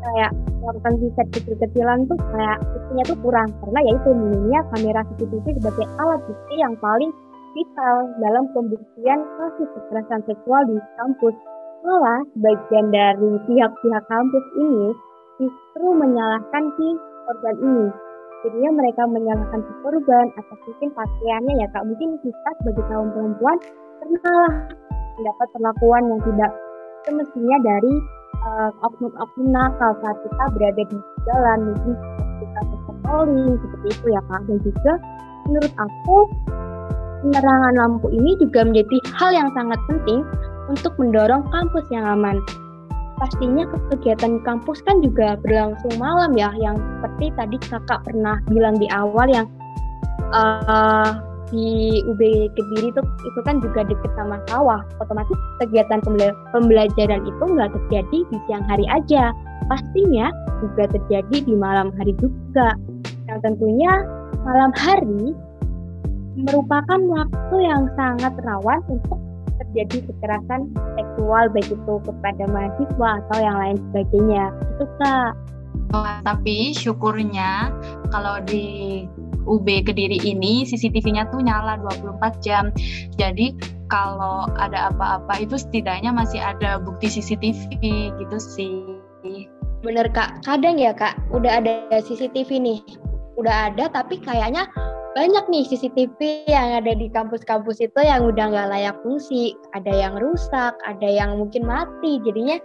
kayak 0.01 0.31
melakukan 0.61 0.93
riset 1.01 1.27
kecil-kecilan 1.33 1.99
tuh 2.09 2.17
kayak 2.33 2.57
buktinya 2.61 3.03
tuh 3.05 3.17
kurang 3.21 3.49
karena 3.61 3.79
ya 3.85 3.91
itu 3.97 4.09
minimnya 4.13 4.59
kamera 4.73 5.01
CCTV 5.13 5.45
sebagai 5.57 5.85
alat 5.97 6.21
bukti 6.25 6.55
yang 6.57 6.73
paling 6.81 7.11
vital 7.51 7.95
dalam 8.19 8.43
pembuktian 8.55 9.19
kasus 9.37 9.69
kekerasan 9.75 10.21
seksual 10.27 10.61
di 10.67 10.77
kampus. 10.99 11.35
Malah 11.81 12.21
sebagian 12.37 12.93
dari 12.93 13.31
pihak-pihak 13.49 14.03
kampus 14.05 14.45
ini 14.61 14.85
justru 15.41 15.87
menyalahkan 15.97 16.63
si 16.77 16.87
korban 17.25 17.57
ini. 17.57 17.87
Jadinya 18.41 18.71
mereka 18.81 19.03
menyalahkan 19.09 19.61
si 19.65 19.73
korban 19.81 20.25
atas 20.37 20.59
mungkin 20.65 20.89
pakaiannya 20.93 21.53
ya 21.57 21.67
kak. 21.73 21.83
Mungkin 21.89 22.09
kita 22.21 22.49
sebagai 22.61 22.85
kaum 22.89 23.09
perempuan 23.13 23.57
pernah 24.01 24.45
mendapat 25.17 25.47
perlakuan 25.53 26.03
yang 26.09 26.21
tidak 26.25 26.51
semestinya 27.05 27.57
dari 27.65 27.93
uh, 28.45 28.69
oknum-oknum 28.85 29.47
nakal 29.49 29.91
saat 30.01 30.17
kita 30.21 30.43
berada 30.57 30.83
di 30.85 30.97
jalan 31.29 31.59
mungkin 31.73 31.93
kita 32.41 32.59
berpatroli 32.65 33.45
seperti 33.61 33.87
itu 33.93 34.05
ya 34.13 34.21
kak 34.29 34.41
dan 34.49 34.57
juga 34.65 34.93
menurut 35.49 35.73
aku 35.77 36.17
penerangan 37.21 37.73
lampu 37.77 38.07
ini 38.09 38.33
juga 38.41 38.65
menjadi 38.65 38.97
hal 39.13 39.31
yang 39.33 39.49
sangat 39.53 39.77
penting 39.85 40.25
untuk 40.69 40.93
mendorong 40.97 41.45
kampus 41.53 41.85
yang 41.93 42.05
aman. 42.05 42.37
Pastinya 43.21 43.69
kegiatan 43.93 44.41
kampus 44.41 44.81
kan 44.81 44.97
juga 45.05 45.37
berlangsung 45.45 45.93
malam 46.01 46.33
ya, 46.33 46.49
yang 46.57 46.73
seperti 46.97 47.29
tadi 47.37 47.57
kakak 47.69 48.01
pernah 48.01 48.41
bilang 48.49 48.81
di 48.81 48.89
awal 48.89 49.29
yang 49.29 49.45
uh, 50.33 51.21
di 51.51 51.99
UB 52.07 52.21
Kediri 52.55 52.89
itu 52.95 53.01
itu 53.03 53.39
kan 53.43 53.59
juga 53.59 53.83
dekat 53.83 54.11
sama 54.15 54.39
sawah. 54.47 54.81
Otomatis 55.03 55.37
kegiatan 55.59 55.99
pembelajaran 56.55 57.21
itu 57.27 57.43
nggak 57.43 57.71
terjadi 57.75 58.19
di 58.31 58.37
siang 58.47 58.65
hari 58.65 58.87
aja. 58.87 59.35
Pastinya 59.67 60.31
juga 60.63 60.87
terjadi 60.89 61.35
di 61.43 61.53
malam 61.53 61.91
hari 61.99 62.15
juga. 62.17 62.73
Yang 63.27 63.39
tentunya 63.43 63.91
malam 64.47 64.71
hari 64.73 65.35
merupakan 66.39 66.99
waktu 67.11 67.55
yang 67.59 67.91
sangat 67.99 68.33
rawan 68.47 68.79
untuk 68.87 69.19
terjadi 69.61 70.09
kekerasan 70.09 70.71
seksual 70.97 71.51
baik 71.53 71.69
itu 71.69 71.93
kepada 72.01 72.43
mahasiswa 72.49 73.09
atau 73.21 73.37
yang 73.37 73.57
lain 73.59 73.77
sebagainya. 73.91 74.45
Itu 74.79 74.85
kak. 74.97 75.31
Oh, 75.91 76.07
tapi 76.23 76.71
syukurnya 76.71 77.71
kalau 78.15 78.39
di 78.47 79.03
UB 79.47 79.67
Kediri 79.85 80.21
ini 80.21 80.63
CCTV-nya 80.67 81.29
tuh 81.29 81.41
nyala 81.41 81.81
24 81.81 82.45
jam. 82.45 82.69
Jadi 83.15 83.53
kalau 83.91 84.47
ada 84.55 84.93
apa-apa 84.93 85.43
itu 85.43 85.59
setidaknya 85.59 86.15
masih 86.15 86.39
ada 86.39 86.79
bukti 86.79 87.11
CCTV 87.11 87.81
gitu 88.15 88.37
sih. 88.39 88.97
Bener 89.81 90.07
kak, 90.13 90.45
kadang 90.45 90.77
ya 90.77 90.93
kak 90.93 91.17
udah 91.33 91.61
ada 91.61 91.89
CCTV 91.89 92.49
nih, 92.61 92.79
udah 93.41 93.73
ada 93.73 93.89
tapi 93.89 94.21
kayaknya 94.21 94.69
banyak 95.11 95.43
nih 95.51 95.67
CCTV 95.67 96.47
yang 96.47 96.79
ada 96.79 96.95
di 96.95 97.11
kampus-kampus 97.11 97.83
itu 97.83 97.99
yang 97.99 98.23
udah 98.23 98.47
nggak 98.47 98.69
layak 98.71 98.95
fungsi, 99.03 99.57
ada 99.75 99.91
yang 99.91 100.15
rusak, 100.15 100.71
ada 100.87 101.07
yang 101.09 101.35
mungkin 101.35 101.67
mati, 101.67 102.23
jadinya 102.23 102.55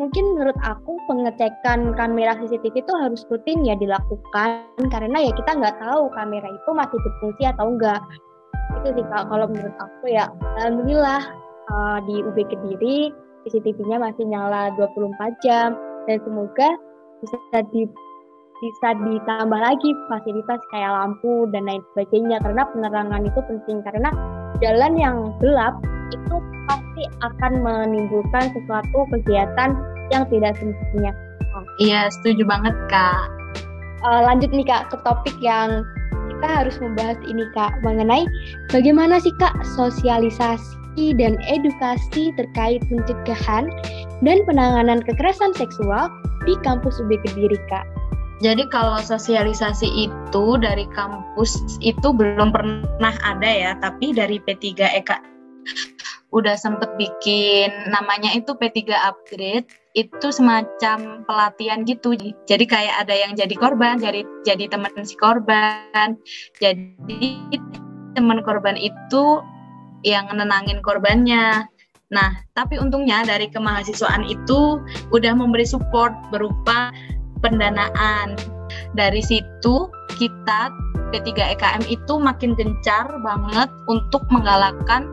mungkin 0.00 0.24
menurut 0.32 0.56
aku 0.64 0.96
pengecekan 1.04 1.92
kamera 1.92 2.32
CCTV 2.40 2.80
itu 2.80 2.94
harus 2.96 3.20
rutin 3.28 3.60
ya 3.68 3.76
dilakukan 3.76 4.64
karena 4.88 5.28
ya 5.28 5.32
kita 5.36 5.60
nggak 5.60 5.76
tahu 5.76 6.08
kamera 6.16 6.48
itu 6.48 6.70
masih 6.72 6.96
berfungsi 6.96 7.44
atau 7.52 7.68
enggak 7.76 8.00
itu 8.80 8.88
sih 8.96 9.04
kak. 9.12 9.28
Kalau 9.28 9.46
menurut 9.50 9.76
aku 9.76 10.04
ya 10.08 10.32
alhamdulillah 10.56 11.22
uh, 11.68 11.98
di 12.08 12.24
UB 12.24 12.38
Kediri 12.48 13.12
CCTV-nya 13.44 14.00
masih 14.00 14.24
nyala 14.24 14.72
24 14.80 15.44
jam 15.44 15.76
dan 16.08 16.16
semoga 16.24 16.68
bisa 17.20 17.58
di 17.76 17.84
bisa 18.60 18.88
ditambah 18.92 19.56
lagi 19.56 19.90
fasilitas 20.12 20.60
kayak 20.68 20.92
lampu 20.92 21.48
dan 21.48 21.64
lain 21.64 21.80
sebagainya 21.92 22.36
karena 22.44 22.62
penerangan 22.68 23.24
itu 23.24 23.40
penting. 23.48 23.80
Karena 23.84 24.12
jalan 24.58 24.98
yang 24.98 25.16
gelap 25.38 25.78
itu 26.10 26.36
pasti 26.66 27.04
akan 27.22 27.62
menimbulkan 27.62 28.50
sesuatu 28.50 29.06
kegiatan 29.14 29.78
yang 30.10 30.26
tidak 30.28 30.58
semestinya. 30.58 31.14
Iya, 31.78 32.10
setuju 32.10 32.46
banget 32.46 32.74
kak. 32.90 33.26
Uh, 34.00 34.24
lanjut 34.26 34.50
nih 34.50 34.66
kak 34.66 34.88
ke 34.90 34.96
topik 35.04 35.36
yang 35.38 35.84
kita 36.28 36.46
harus 36.64 36.76
membahas 36.80 37.20
ini 37.28 37.44
kak 37.52 37.76
mengenai 37.84 38.24
bagaimana 38.72 39.20
sih 39.20 39.34
kak 39.36 39.52
sosialisasi 39.76 41.12
dan 41.20 41.36
edukasi 41.44 42.32
terkait 42.38 42.80
pencegahan 42.88 43.68
dan 44.24 44.38
penanganan 44.48 45.04
kekerasan 45.04 45.52
seksual 45.52 46.08
di 46.48 46.56
kampus 46.64 46.96
UB 46.96 47.12
Kediri 47.28 47.60
kak. 47.68 47.84
Jadi 48.40 48.64
kalau 48.72 48.96
sosialisasi 49.04 50.08
itu 50.08 50.44
dari 50.56 50.88
kampus 50.96 51.60
itu 51.84 52.08
belum 52.08 52.56
pernah 52.56 53.14
ada 53.20 53.50
ya, 53.50 53.72
tapi 53.84 54.16
dari 54.16 54.40
P3 54.40 54.80
EK 55.04 55.10
udah 56.30 56.54
sempet 56.54 56.86
bikin 56.94 57.70
namanya 57.90 58.30
itu 58.30 58.54
P3 58.54 58.94
upgrade 58.94 59.66
itu 59.98 60.28
semacam 60.30 61.26
pelatihan 61.26 61.82
gitu. 61.82 62.14
Jadi 62.46 62.64
kayak 62.66 63.02
ada 63.06 63.14
yang 63.14 63.34
jadi 63.34 63.54
korban 63.58 63.98
jadi 63.98 64.22
jadi 64.46 64.70
teman 64.70 64.94
si 65.02 65.18
korban. 65.18 66.14
Jadi 66.62 67.42
teman 68.14 68.46
korban 68.46 68.78
itu 68.78 69.42
yang 70.06 70.30
nenangin 70.30 70.78
korbannya. 70.86 71.66
Nah 72.14 72.30
tapi 72.54 72.78
untungnya 72.78 73.26
dari 73.26 73.50
kemahasiswaan 73.50 74.22
itu 74.30 74.78
udah 75.10 75.32
memberi 75.34 75.66
support 75.66 76.14
berupa 76.30 76.94
pendanaan 77.42 78.36
dari 78.94 79.20
situ 79.24 79.88
kita 80.20 80.70
P3 81.10 81.58
EKM 81.58 81.82
itu 81.90 82.14
makin 82.22 82.54
gencar 82.54 83.06
banget 83.24 83.70
untuk 83.90 84.22
menggalakkan 84.30 85.10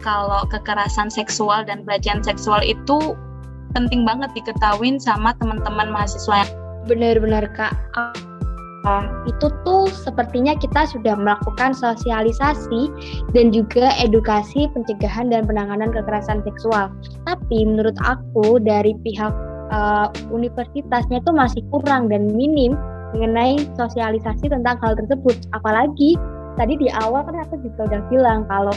kalau 0.00 0.44
kekerasan 0.52 1.08
seksual 1.08 1.64
dan 1.64 1.84
pelecehan 1.84 2.20
seksual 2.20 2.60
itu 2.64 3.16
penting 3.72 4.04
banget 4.04 4.30
diketahui 4.36 4.96
sama 5.00 5.32
teman-teman 5.40 5.90
mahasiswa. 5.90 6.48
Benar-benar 6.84 7.48
kak. 7.56 7.72
Itu 9.24 9.48
tuh 9.64 9.88
sepertinya 9.88 10.52
kita 10.60 10.84
sudah 10.84 11.16
melakukan 11.16 11.72
sosialisasi 11.72 12.92
dan 13.32 13.48
juga 13.48 13.96
edukasi 13.96 14.68
pencegahan 14.76 15.32
dan 15.32 15.48
penanganan 15.48 15.88
kekerasan 15.88 16.44
seksual. 16.44 16.92
Tapi 17.24 17.64
menurut 17.64 17.96
aku 18.04 18.60
dari 18.60 18.92
pihak 19.00 19.32
uh, 19.74 20.06
universitasnya 20.30 21.18
itu 21.18 21.30
masih 21.34 21.62
kurang 21.74 22.06
dan 22.06 22.30
minim 22.30 22.78
mengenai 23.14 23.58
sosialisasi 23.74 24.50
tentang 24.50 24.78
hal 24.78 24.94
tersebut. 24.94 25.34
Apalagi 25.54 26.14
tadi 26.54 26.78
di 26.78 26.88
awal 27.02 27.26
kan 27.26 27.42
aku 27.42 27.58
juga 27.62 27.90
udah 27.90 28.00
bilang 28.10 28.46
kalau 28.46 28.74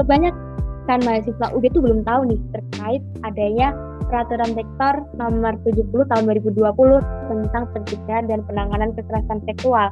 kebanyakan 0.00 0.98
mahasiswa 1.04 1.46
UB 1.52 1.64
itu 1.68 1.78
belum 1.80 2.00
tahu 2.08 2.32
nih 2.32 2.40
terkait 2.52 3.02
adanya 3.24 3.76
peraturan 4.08 4.52
rektor 4.52 4.94
nomor 5.16 5.56
70 5.64 5.88
tahun 5.88 6.24
2020 6.44 7.00
tentang 7.32 7.64
pencegahan 7.72 8.28
dan 8.28 8.44
penanganan 8.44 8.92
kekerasan 8.92 9.40
seksual. 9.48 9.88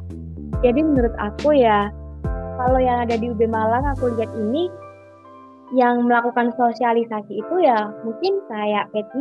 Jadi 0.61 0.77
menurut 0.85 1.13
aku 1.17 1.57
ya 1.57 1.89
kalau 2.61 2.77
yang 2.77 3.01
ada 3.01 3.17
di 3.17 3.33
UB 3.33 3.41
Malang 3.49 3.81
aku 3.97 4.13
lihat 4.13 4.29
ini 4.37 4.69
yang 5.71 6.03
melakukan 6.03 6.51
sosialisasi 6.59 7.39
itu 7.39 7.55
ya 7.63 7.87
mungkin 8.03 8.43
kayak 8.51 8.91
P3, 8.91 9.15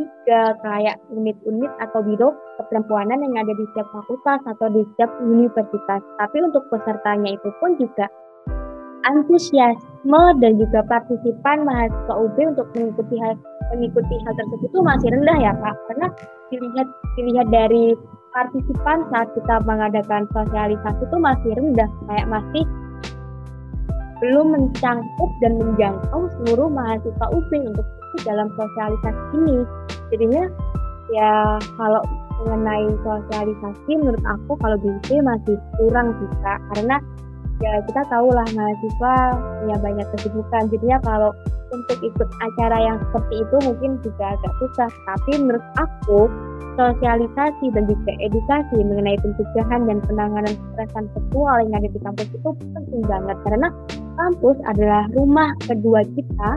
kayak 0.66 0.98
unit-unit 1.14 1.70
atau 1.78 2.02
biro 2.02 2.34
keperempuanan 2.58 3.22
yang 3.22 3.34
ada 3.38 3.54
di 3.54 3.64
setiap 3.70 3.86
fakultas 3.94 4.40
atau 4.50 4.66
di 4.74 4.82
setiap 4.94 5.10
universitas. 5.22 6.02
Tapi 6.18 6.38
untuk 6.42 6.66
pesertanya 6.66 7.38
itu 7.38 7.48
pun 7.62 7.78
juga 7.78 8.10
antusiasme 9.08 10.22
dan 10.44 10.52
juga 10.60 10.84
partisipan 10.84 11.64
mahasiswa 11.64 12.14
UB 12.20 12.36
untuk 12.52 12.66
mengikuti 12.76 13.16
hal 13.16 13.32
mengikuti 13.72 14.14
hal 14.26 14.34
tersebut 14.36 14.68
itu 14.68 14.78
masih 14.82 15.08
rendah 15.14 15.38
ya 15.40 15.52
Kak 15.56 15.76
karena 15.88 16.06
dilihat 16.52 16.88
dilihat 17.16 17.48
dari 17.48 17.84
partisipan 18.34 19.08
saat 19.08 19.28
kita 19.32 19.62
mengadakan 19.64 20.28
sosialisasi 20.34 21.02
itu 21.06 21.16
masih 21.16 21.50
rendah 21.56 21.90
kayak 22.10 22.26
masih 22.28 22.64
belum 24.20 24.46
mencangkup 24.52 25.30
dan 25.40 25.56
menjangkau 25.56 26.28
seluruh 26.40 26.68
mahasiswa 26.68 27.26
UB 27.32 27.50
untuk 27.72 27.86
dalam 28.22 28.48
sosialisasi 28.54 29.36
ini. 29.36 29.58
Jadinya 30.12 30.44
ya 31.10 31.58
kalau 31.80 32.02
mengenai 32.44 32.88
sosialisasi 33.04 33.90
menurut 33.98 34.24
aku 34.24 34.52
kalau 34.60 34.76
di 34.80 34.88
UB 34.88 35.08
masih 35.24 35.56
kurang 35.76 36.14
juga 36.16 36.52
karena 36.72 36.96
ya 37.60 37.72
kita 37.84 38.02
tahu 38.08 38.28
lah 38.32 38.48
mahasiswa 38.56 39.14
punya 39.62 39.76
banyak 39.80 40.06
kesibukan. 40.16 40.62
Jadinya 40.72 40.98
kalau 41.04 41.30
untuk 41.70 41.98
ikut 42.02 42.28
acara 42.42 42.78
yang 42.82 42.98
seperti 42.98 43.34
itu 43.46 43.56
mungkin 43.62 43.90
juga 44.02 44.24
agak 44.34 44.52
susah. 44.58 44.90
Tapi 45.06 45.32
menurut 45.38 45.66
aku 45.78 46.20
sosialisasi 46.80 47.66
dan 47.76 47.84
juga 47.84 48.12
edukasi 48.24 48.76
mengenai 48.80 49.18
pencegahan 49.20 49.84
dan 49.84 49.98
penanganan 50.06 50.54
kekerasan 50.54 51.04
seksual 51.12 51.56
yang 51.66 51.74
ada 51.76 51.88
di 51.92 52.00
kampus 52.00 52.28
itu 52.32 52.50
penting 52.72 53.02
banget 53.04 53.36
karena 53.44 53.68
kampus 54.16 54.56
adalah 54.64 55.04
rumah 55.12 55.50
kedua 55.68 56.00
kita 56.16 56.50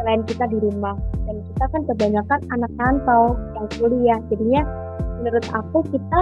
selain 0.00 0.22
kita 0.24 0.44
di 0.48 0.58
rumah 0.62 0.96
dan 1.26 1.36
kita 1.44 1.64
kan 1.68 1.82
kebanyakan 1.92 2.40
anak 2.54 2.72
rantau 2.78 3.22
yang 3.58 3.66
kuliah 3.76 4.18
jadinya 4.32 4.62
menurut 5.20 5.46
aku 5.50 5.78
kita 5.90 6.20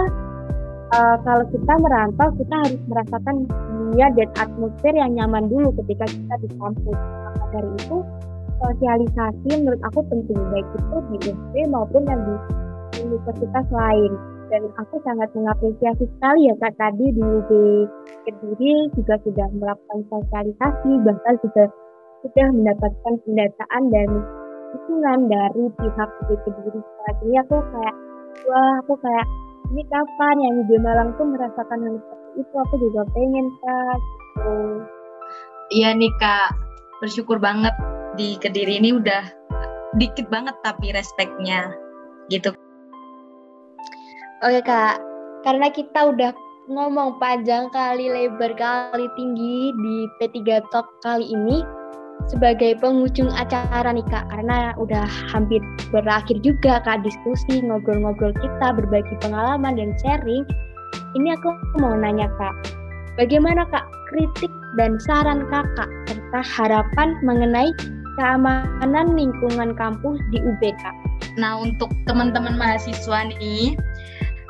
uh, 0.95 1.15
kalau 1.27 1.45
kita 1.51 1.73
merantau 1.83 2.27
kita 2.39 2.55
harus 2.63 2.81
merasakan 2.87 3.35
dunia 3.47 4.07
dan 4.15 4.29
atmosfer 4.39 4.93
yang 4.95 5.11
nyaman 5.15 5.51
dulu 5.51 5.69
ketika 5.83 6.05
kita 6.07 6.35
di 6.43 6.49
kampus. 6.55 6.97
Maka 6.97 7.43
dari 7.51 7.69
itu 7.83 7.97
sosialisasi 8.55 9.49
menurut 9.61 9.81
aku 9.91 9.99
penting 10.07 10.39
baik 10.51 10.67
itu 10.71 10.97
di 11.11 11.17
UB 11.31 11.53
maupun 11.71 12.01
yang 12.07 12.21
di 12.23 12.35
universitas 13.03 13.67
lain. 13.71 14.11
Dan 14.45 14.61
aku 14.77 15.01
sangat 15.01 15.33
mengapresiasi 15.33 16.05
sekali 16.05 16.47
ya 16.47 16.53
kak 16.61 16.77
tadi 16.77 17.05
di 17.11 17.23
UB 17.23 17.51
Kediri 18.29 18.93
juga 18.93 19.17
sudah 19.25 19.47
melakukan 19.57 19.99
sosialisasi 20.05 20.91
bahkan 21.01 21.35
juga 21.41 21.65
sudah 22.21 22.47
mendapatkan 22.53 23.13
pendataan 23.25 23.83
dan 23.89 24.09
dukungan 24.69 25.19
dari 25.33 25.63
pihak 25.81 26.09
UB 26.25 26.29
Kediri 26.45 26.81
ini 27.25 27.37
aku 27.41 27.57
kayak 27.57 27.95
wah 28.45 28.73
aku 28.85 28.93
kayak 29.01 29.25
ini 29.71 29.83
kapan 29.89 30.35
yang 30.41 30.53
UB 30.65 30.71
Malang 30.81 31.09
tuh 31.17 31.25
merasakan 31.25 31.79
hal 31.81 31.95
seperti 31.97 32.29
itu. 32.41 32.55
Aku 32.67 32.75
juga 32.77 33.01
pengen 33.15 33.47
kak. 33.61 33.97
Gitu. 33.97 34.53
iya 35.73 35.89
nih 35.95 36.13
kak. 36.21 36.49
Bersyukur 37.01 37.37
banget 37.41 37.73
di 38.15 38.39
Kediri 38.39 38.79
ini 38.79 38.95
udah 38.95 39.23
dikit 39.95 40.27
banget 40.27 40.55
tapi 40.63 40.91
respeknya 40.91 41.71
gitu. 42.29 42.51
Oke 44.43 44.61
kak, 44.61 44.99
karena 45.47 45.71
kita 45.71 46.11
udah 46.11 46.31
ngomong 46.67 47.21
panjang 47.21 47.69
kali, 47.71 48.09
lebar 48.09 48.53
kali, 48.57 49.05
tinggi 49.15 49.71
di 49.71 49.95
P3 50.19 50.65
Talk 50.73 50.87
kali 51.05 51.29
ini 51.29 51.61
sebagai 52.27 52.77
penghujung 52.81 53.29
acara 53.31 53.85
nih 53.89 54.05
kak, 54.09 54.25
karena 54.33 54.73
udah 54.75 55.05
hampir 55.29 55.61
berakhir 55.93 56.41
juga 56.41 56.81
kak 56.81 57.05
diskusi, 57.05 57.61
ngobrol-ngobrol 57.61 58.33
kita, 58.37 58.73
berbagi 58.73 59.15
pengalaman 59.21 59.77
dan 59.77 59.93
sharing. 60.01 60.43
Ini 61.15 61.37
aku 61.37 61.49
mau 61.79 61.95
nanya 61.95 62.27
kak, 62.35 62.55
bagaimana 63.15 63.63
kak 63.69 63.85
kritik 64.11 64.51
dan 64.75 64.99
saran 64.99 65.47
kakak 65.47 65.89
serta 66.07 66.41
harapan 66.43 67.15
mengenai 67.23 67.71
keamanan 68.19 69.15
lingkungan 69.15 69.75
kampus 69.75 70.19
di 70.31 70.39
UBK? 70.43 70.83
Nah 71.35 71.59
untuk 71.59 71.91
teman-teman 72.07 72.55
mahasiswa 72.55 73.27
nih, 73.39 73.75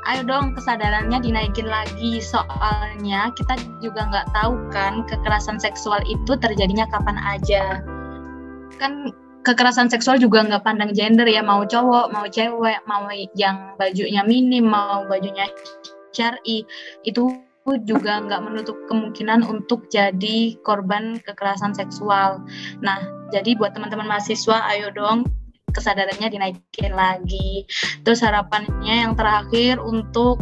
ayo 0.06 0.22
dong 0.26 0.54
kesadarannya 0.54 1.18
dinaikin 1.22 1.66
lagi. 1.66 2.22
Soalnya 2.22 3.34
kita 3.34 3.58
juga 3.82 4.06
nggak 4.10 4.28
tahu 4.34 4.54
kan 4.70 5.04
kekerasan 5.10 5.58
seksual 5.58 6.02
itu 6.06 6.38
terjadinya 6.38 6.86
kapan 6.90 7.18
aja. 7.22 7.82
Kan 8.78 9.14
kekerasan 9.46 9.90
seksual 9.90 10.18
juga 10.18 10.46
nggak 10.46 10.66
pandang 10.66 10.94
gender 10.94 11.26
ya. 11.26 11.42
Mau 11.42 11.66
cowok 11.66 12.14
mau 12.14 12.26
cewek 12.30 12.80
mau 12.86 13.10
yang 13.38 13.78
bajunya 13.78 14.22
minim 14.26 14.70
mau 14.70 15.06
bajunya 15.10 15.50
syari. 16.14 16.66
Itu 17.06 17.42
juga 17.90 18.22
nggak 18.22 18.42
menutup 18.46 18.78
kemungkinan 18.86 19.42
untuk 19.42 19.90
jadi 19.90 20.54
korban 20.62 21.18
kekerasan 21.26 21.74
seksual. 21.74 22.46
Nah, 22.86 23.02
jadi 23.34 23.58
buat 23.58 23.74
teman-teman 23.74 24.06
mahasiswa, 24.06 24.70
ayo 24.70 24.94
dong 24.94 25.26
kesadarannya 25.76 26.32
dinaikin 26.32 26.96
lagi. 26.96 27.68
Terus 28.08 28.24
harapannya 28.24 29.06
yang 29.06 29.14
terakhir 29.20 29.84
untuk 29.84 30.40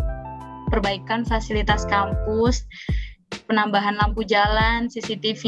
perbaikan 0.70 1.26
fasilitas 1.26 1.86
kampus, 1.90 2.66
penambahan 3.50 3.98
lampu 3.98 4.22
jalan, 4.26 4.90
CCTV, 4.90 5.44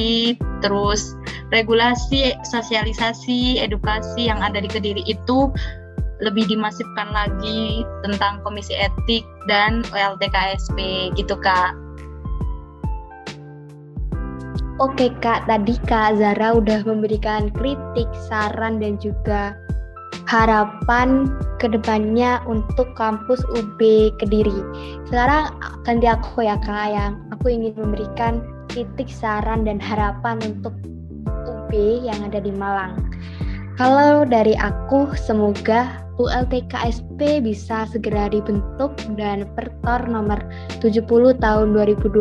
terus 0.66 1.14
regulasi, 1.54 2.34
sosialisasi, 2.50 3.62
edukasi 3.62 4.30
yang 4.30 4.42
ada 4.42 4.58
di 4.58 4.70
Kediri 4.70 5.06
itu 5.06 5.54
lebih 6.24 6.48
dimasifkan 6.48 7.12
lagi 7.12 7.84
tentang 8.06 8.40
komisi 8.46 8.72
etik 8.72 9.26
dan 9.52 9.84
OLTKSP 9.92 11.12
gitu 11.20 11.36
kak. 11.36 11.76
Oke 14.76 15.08
kak, 15.24 15.48
tadi 15.48 15.80
kak 15.88 16.20
Zara 16.20 16.56
udah 16.56 16.84
memberikan 16.84 17.48
kritik, 17.52 18.08
saran 18.28 18.80
dan 18.84 19.00
juga 19.00 19.56
harapan 20.24 21.28
ke 21.60 21.68
depannya 21.68 22.40
untuk 22.48 22.96
kampus 22.96 23.44
UB 23.52 23.80
Kediri. 24.18 24.60
Sekarang 25.12 25.52
ganti 25.84 26.08
aku 26.08 26.48
ya 26.48 26.56
kak 26.64 26.88
yang 26.92 27.14
aku 27.36 27.52
ingin 27.52 27.76
memberikan 27.76 28.40
titik 28.72 29.12
saran 29.12 29.68
dan 29.68 29.78
harapan 29.78 30.40
untuk 30.44 30.74
UB 31.48 31.72
yang 32.04 32.18
ada 32.26 32.40
di 32.40 32.52
Malang. 32.56 32.96
Kalau 33.76 34.24
dari 34.24 34.56
aku 34.56 35.12
semoga 35.20 36.06
ULTKSP 36.16 37.44
bisa 37.44 37.84
segera 37.92 38.32
dibentuk 38.32 38.96
dan 39.20 39.44
Pertor 39.52 40.08
nomor 40.08 40.40
70 40.80 41.04
tahun 41.44 41.68
2020 41.76 42.16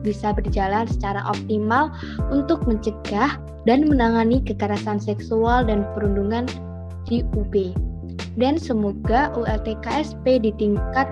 bisa 0.00 0.32
berjalan 0.32 0.88
secara 0.88 1.20
optimal 1.28 1.92
untuk 2.32 2.64
mencegah 2.64 3.36
dan 3.68 3.84
menangani 3.84 4.40
kekerasan 4.40 4.96
seksual 4.96 5.68
dan 5.68 5.84
perundungan 5.92 6.48
di 7.06 7.22
UB. 7.34 7.72
Dan 8.36 8.60
semoga 8.60 9.32
ULTKSP 9.32 10.44
di 10.44 10.52
tingkat 10.60 11.08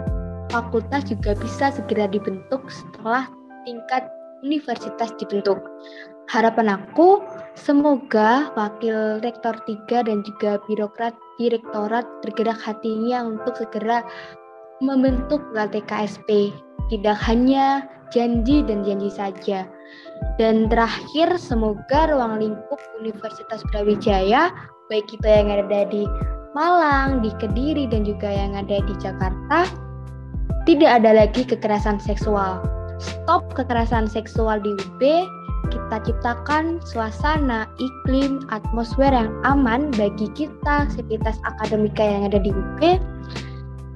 fakultas 0.53 1.09
juga 1.09 1.33
bisa 1.35 1.73
segera 1.73 2.05
dibentuk 2.11 2.69
setelah 2.69 3.27
tingkat 3.65 4.07
universitas 4.45 5.11
dibentuk. 5.17 5.59
Harapan 6.29 6.81
aku 6.81 7.21
semoga 7.57 8.53
wakil 8.57 9.21
rektor 9.21 9.57
3 9.65 10.09
dan 10.09 10.25
juga 10.25 10.61
birokrat 10.69 11.17
direktorat 11.37 12.05
bergerak 12.25 12.57
hatinya 12.61 13.25
untuk 13.25 13.57
segera 13.57 14.05
membentuk 14.81 15.41
ULTKSP. 15.53 16.53
Tidak 16.93 17.17
hanya 17.25 17.89
janji 18.13 18.61
dan 18.65 18.85
janji 18.85 19.09
saja. 19.09 19.65
Dan 20.37 20.69
terakhir, 20.69 21.37
semoga 21.41 22.09
ruang 22.09 22.41
lingkup 22.41 22.81
Universitas 23.01 23.61
Brawijaya, 23.73 24.53
baik 24.93 25.09
itu 25.13 25.27
yang 25.27 25.49
ada 25.49 25.89
di 25.89 26.05
Malang, 26.55 27.19
di 27.25 27.35
Kediri, 27.43 27.91
dan 27.91 28.07
juga 28.07 28.31
yang 28.31 28.55
ada 28.55 28.79
di 28.79 28.95
Jakarta, 29.03 29.67
tidak 30.65 31.03
ada 31.03 31.25
lagi 31.25 31.43
kekerasan 31.43 31.99
seksual. 31.99 32.63
Stop 33.03 33.51
kekerasan 33.59 34.07
seksual 34.07 34.63
di 34.63 34.71
UB, 34.71 35.03
kita 35.75 35.97
ciptakan 36.07 36.79
suasana, 36.87 37.67
iklim, 37.83 38.47
atmosfer 38.55 39.11
yang 39.11 39.35
aman 39.43 39.91
bagi 39.99 40.31
kita, 40.39 40.87
sivitas 40.95 41.37
akademika 41.43 42.05
yang 42.05 42.31
ada 42.31 42.39
di 42.39 42.55
UB, 42.55 43.03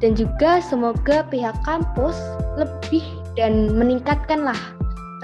dan 0.03 0.19
juga 0.19 0.59
semoga 0.59 1.23
pihak 1.31 1.55
kampus 1.63 2.19
lebih 2.59 3.07
dan 3.39 3.71
meningkatkanlah 3.71 4.59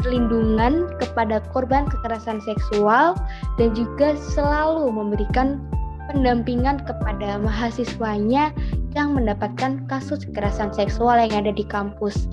perlindungan 0.05 0.93
kepada 1.01 1.41
korban 1.57 1.89
kekerasan 1.89 2.45
seksual 2.45 3.17
dan 3.57 3.73
juga 3.73 4.13
selalu 4.37 4.93
memberikan 4.93 5.65
pendampingan 6.13 6.85
kepada 6.85 7.41
mahasiswanya 7.41 8.53
yang 8.93 9.17
mendapatkan 9.17 9.81
kasus 9.89 10.29
kekerasan 10.29 10.69
seksual 10.77 11.17
yang 11.17 11.33
ada 11.33 11.51
di 11.57 11.65
kampus. 11.65 12.29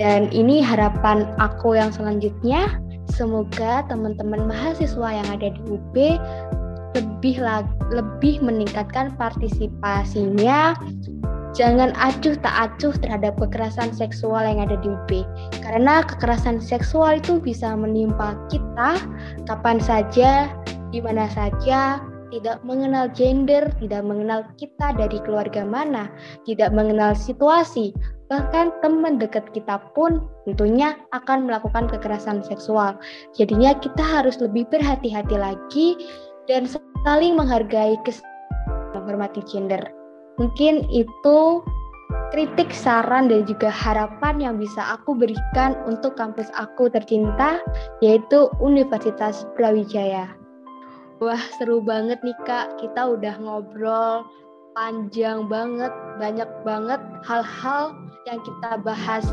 Dan 0.00 0.32
ini 0.32 0.64
harapan 0.64 1.28
aku 1.36 1.76
yang 1.76 1.92
selanjutnya 1.92 2.80
Semoga 3.12 3.84
teman-teman 3.92 4.48
mahasiswa 4.48 5.08
yang 5.12 5.28
ada 5.28 5.52
di 5.52 5.60
UB 5.68 5.94
lebih 6.96 7.36
lebih 7.92 8.40
meningkatkan 8.40 9.12
partisipasinya. 9.20 10.72
Jangan 11.52 11.92
acuh 12.00 12.32
tak 12.40 12.56
acuh 12.56 12.96
terhadap 12.96 13.36
kekerasan 13.36 13.92
seksual 13.92 14.40
yang 14.40 14.64
ada 14.64 14.80
di 14.80 14.88
UB. 14.88 15.28
Karena 15.60 16.00
kekerasan 16.00 16.64
seksual 16.64 17.20
itu 17.20 17.36
bisa 17.36 17.76
menimpa 17.76 18.32
kita 18.48 18.96
kapan 19.44 19.76
saja, 19.76 20.48
di 20.88 21.04
mana 21.04 21.28
saja, 21.28 22.00
tidak 22.32 22.64
mengenal 22.64 23.12
gender, 23.12 23.68
tidak 23.84 24.02
mengenal 24.08 24.40
kita 24.56 24.96
dari 24.96 25.20
keluarga 25.20 25.60
mana, 25.68 26.08
tidak 26.48 26.72
mengenal 26.72 27.12
situasi, 27.12 27.92
bahkan 28.32 28.72
teman 28.80 29.20
dekat 29.20 29.44
kita 29.52 29.76
pun 29.92 30.24
tentunya 30.48 30.96
akan 31.12 31.44
melakukan 31.44 31.84
kekerasan 31.92 32.40
seksual. 32.40 32.96
Jadinya 33.36 33.76
kita 33.76 34.00
harus 34.00 34.40
lebih 34.40 34.64
berhati-hati 34.72 35.36
lagi 35.36 36.00
dan 36.48 36.64
saling 37.04 37.36
menghargai 37.36 38.00
menghormati 38.96 39.44
gender. 39.44 40.01
Mungkin 40.40 40.88
itu 40.88 41.60
kritik, 42.32 42.72
saran, 42.72 43.28
dan 43.28 43.44
juga 43.44 43.68
harapan 43.68 44.40
yang 44.40 44.54
bisa 44.56 44.96
aku 44.96 45.12
berikan 45.12 45.76
untuk 45.84 46.16
kampus 46.16 46.48
aku 46.56 46.88
tercinta, 46.88 47.60
yaitu 48.00 48.48
Universitas 48.60 49.44
Brawijaya. 49.56 50.32
Wah, 51.22 51.40
seru 51.60 51.78
banget 51.84 52.18
nih 52.26 52.34
Kak. 52.48 52.82
Kita 52.82 53.14
udah 53.14 53.38
ngobrol 53.38 54.26
panjang 54.72 55.48
banget, 55.48 55.92
banyak 56.20 56.48
banget 56.64 57.00
hal-hal 57.24 57.96
yang 58.24 58.38
kita 58.40 58.78
bahas, 58.80 59.24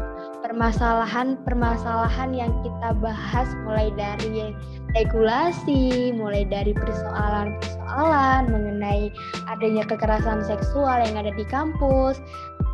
permasalahan-permasalahan 0.42 2.34
yang 2.34 2.52
kita 2.66 2.90
bahas 3.00 3.48
mulai 3.64 3.94
dari 3.96 4.56
regulasi, 4.98 6.12
mulai 6.16 6.44
dari 6.48 6.74
persoalan-persoalan 6.74 8.50
mengenai 8.50 9.14
adanya 9.48 9.86
kekerasan 9.86 10.44
seksual 10.44 11.00
yang 11.06 11.16
ada 11.20 11.32
di 11.34 11.46
kampus, 11.48 12.20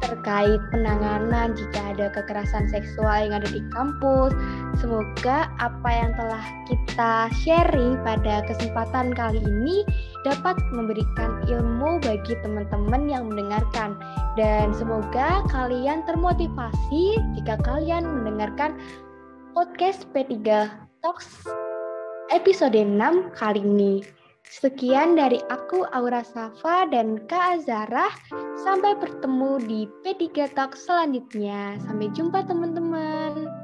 terkait 0.05 0.61
penanganan 0.69 1.57
jika 1.57 1.97
ada 1.97 2.07
kekerasan 2.13 2.69
seksual 2.69 3.25
yang 3.25 3.33
ada 3.41 3.49
di 3.49 3.59
kampus. 3.73 4.31
Semoga 4.77 5.49
apa 5.57 5.89
yang 5.89 6.13
telah 6.13 6.43
kita 6.69 7.13
sharing 7.41 7.97
pada 8.05 8.45
kesempatan 8.45 9.17
kali 9.17 9.41
ini 9.41 9.81
dapat 10.23 10.57
memberikan 10.69 11.41
ilmu 11.49 11.97
bagi 12.05 12.33
teman-teman 12.45 13.09
yang 13.09 13.27
mendengarkan 13.27 13.97
dan 14.37 14.71
semoga 14.77 15.41
kalian 15.49 16.05
termotivasi 16.05 17.17
jika 17.41 17.57
kalian 17.65 18.05
mendengarkan 18.05 18.77
podcast 19.57 20.05
P3 20.13 20.69
Talks 21.01 21.45
episode 22.33 22.73
6 22.73 22.97
kali 23.37 23.61
ini. 23.61 23.93
Sekian 24.49 25.17
dari 25.17 25.41
aku 25.49 25.87
Aura 25.89 26.21
Safa 26.21 26.85
dan 26.89 27.21
Kak 27.25 27.61
Azara. 27.61 28.11
Sampai 28.61 28.97
bertemu 28.97 29.51
di 29.63 29.79
P3 30.05 30.51
Talk 30.53 30.77
selanjutnya. 30.77 31.77
Sampai 31.81 32.09
jumpa 32.13 32.45
teman-teman. 32.45 33.54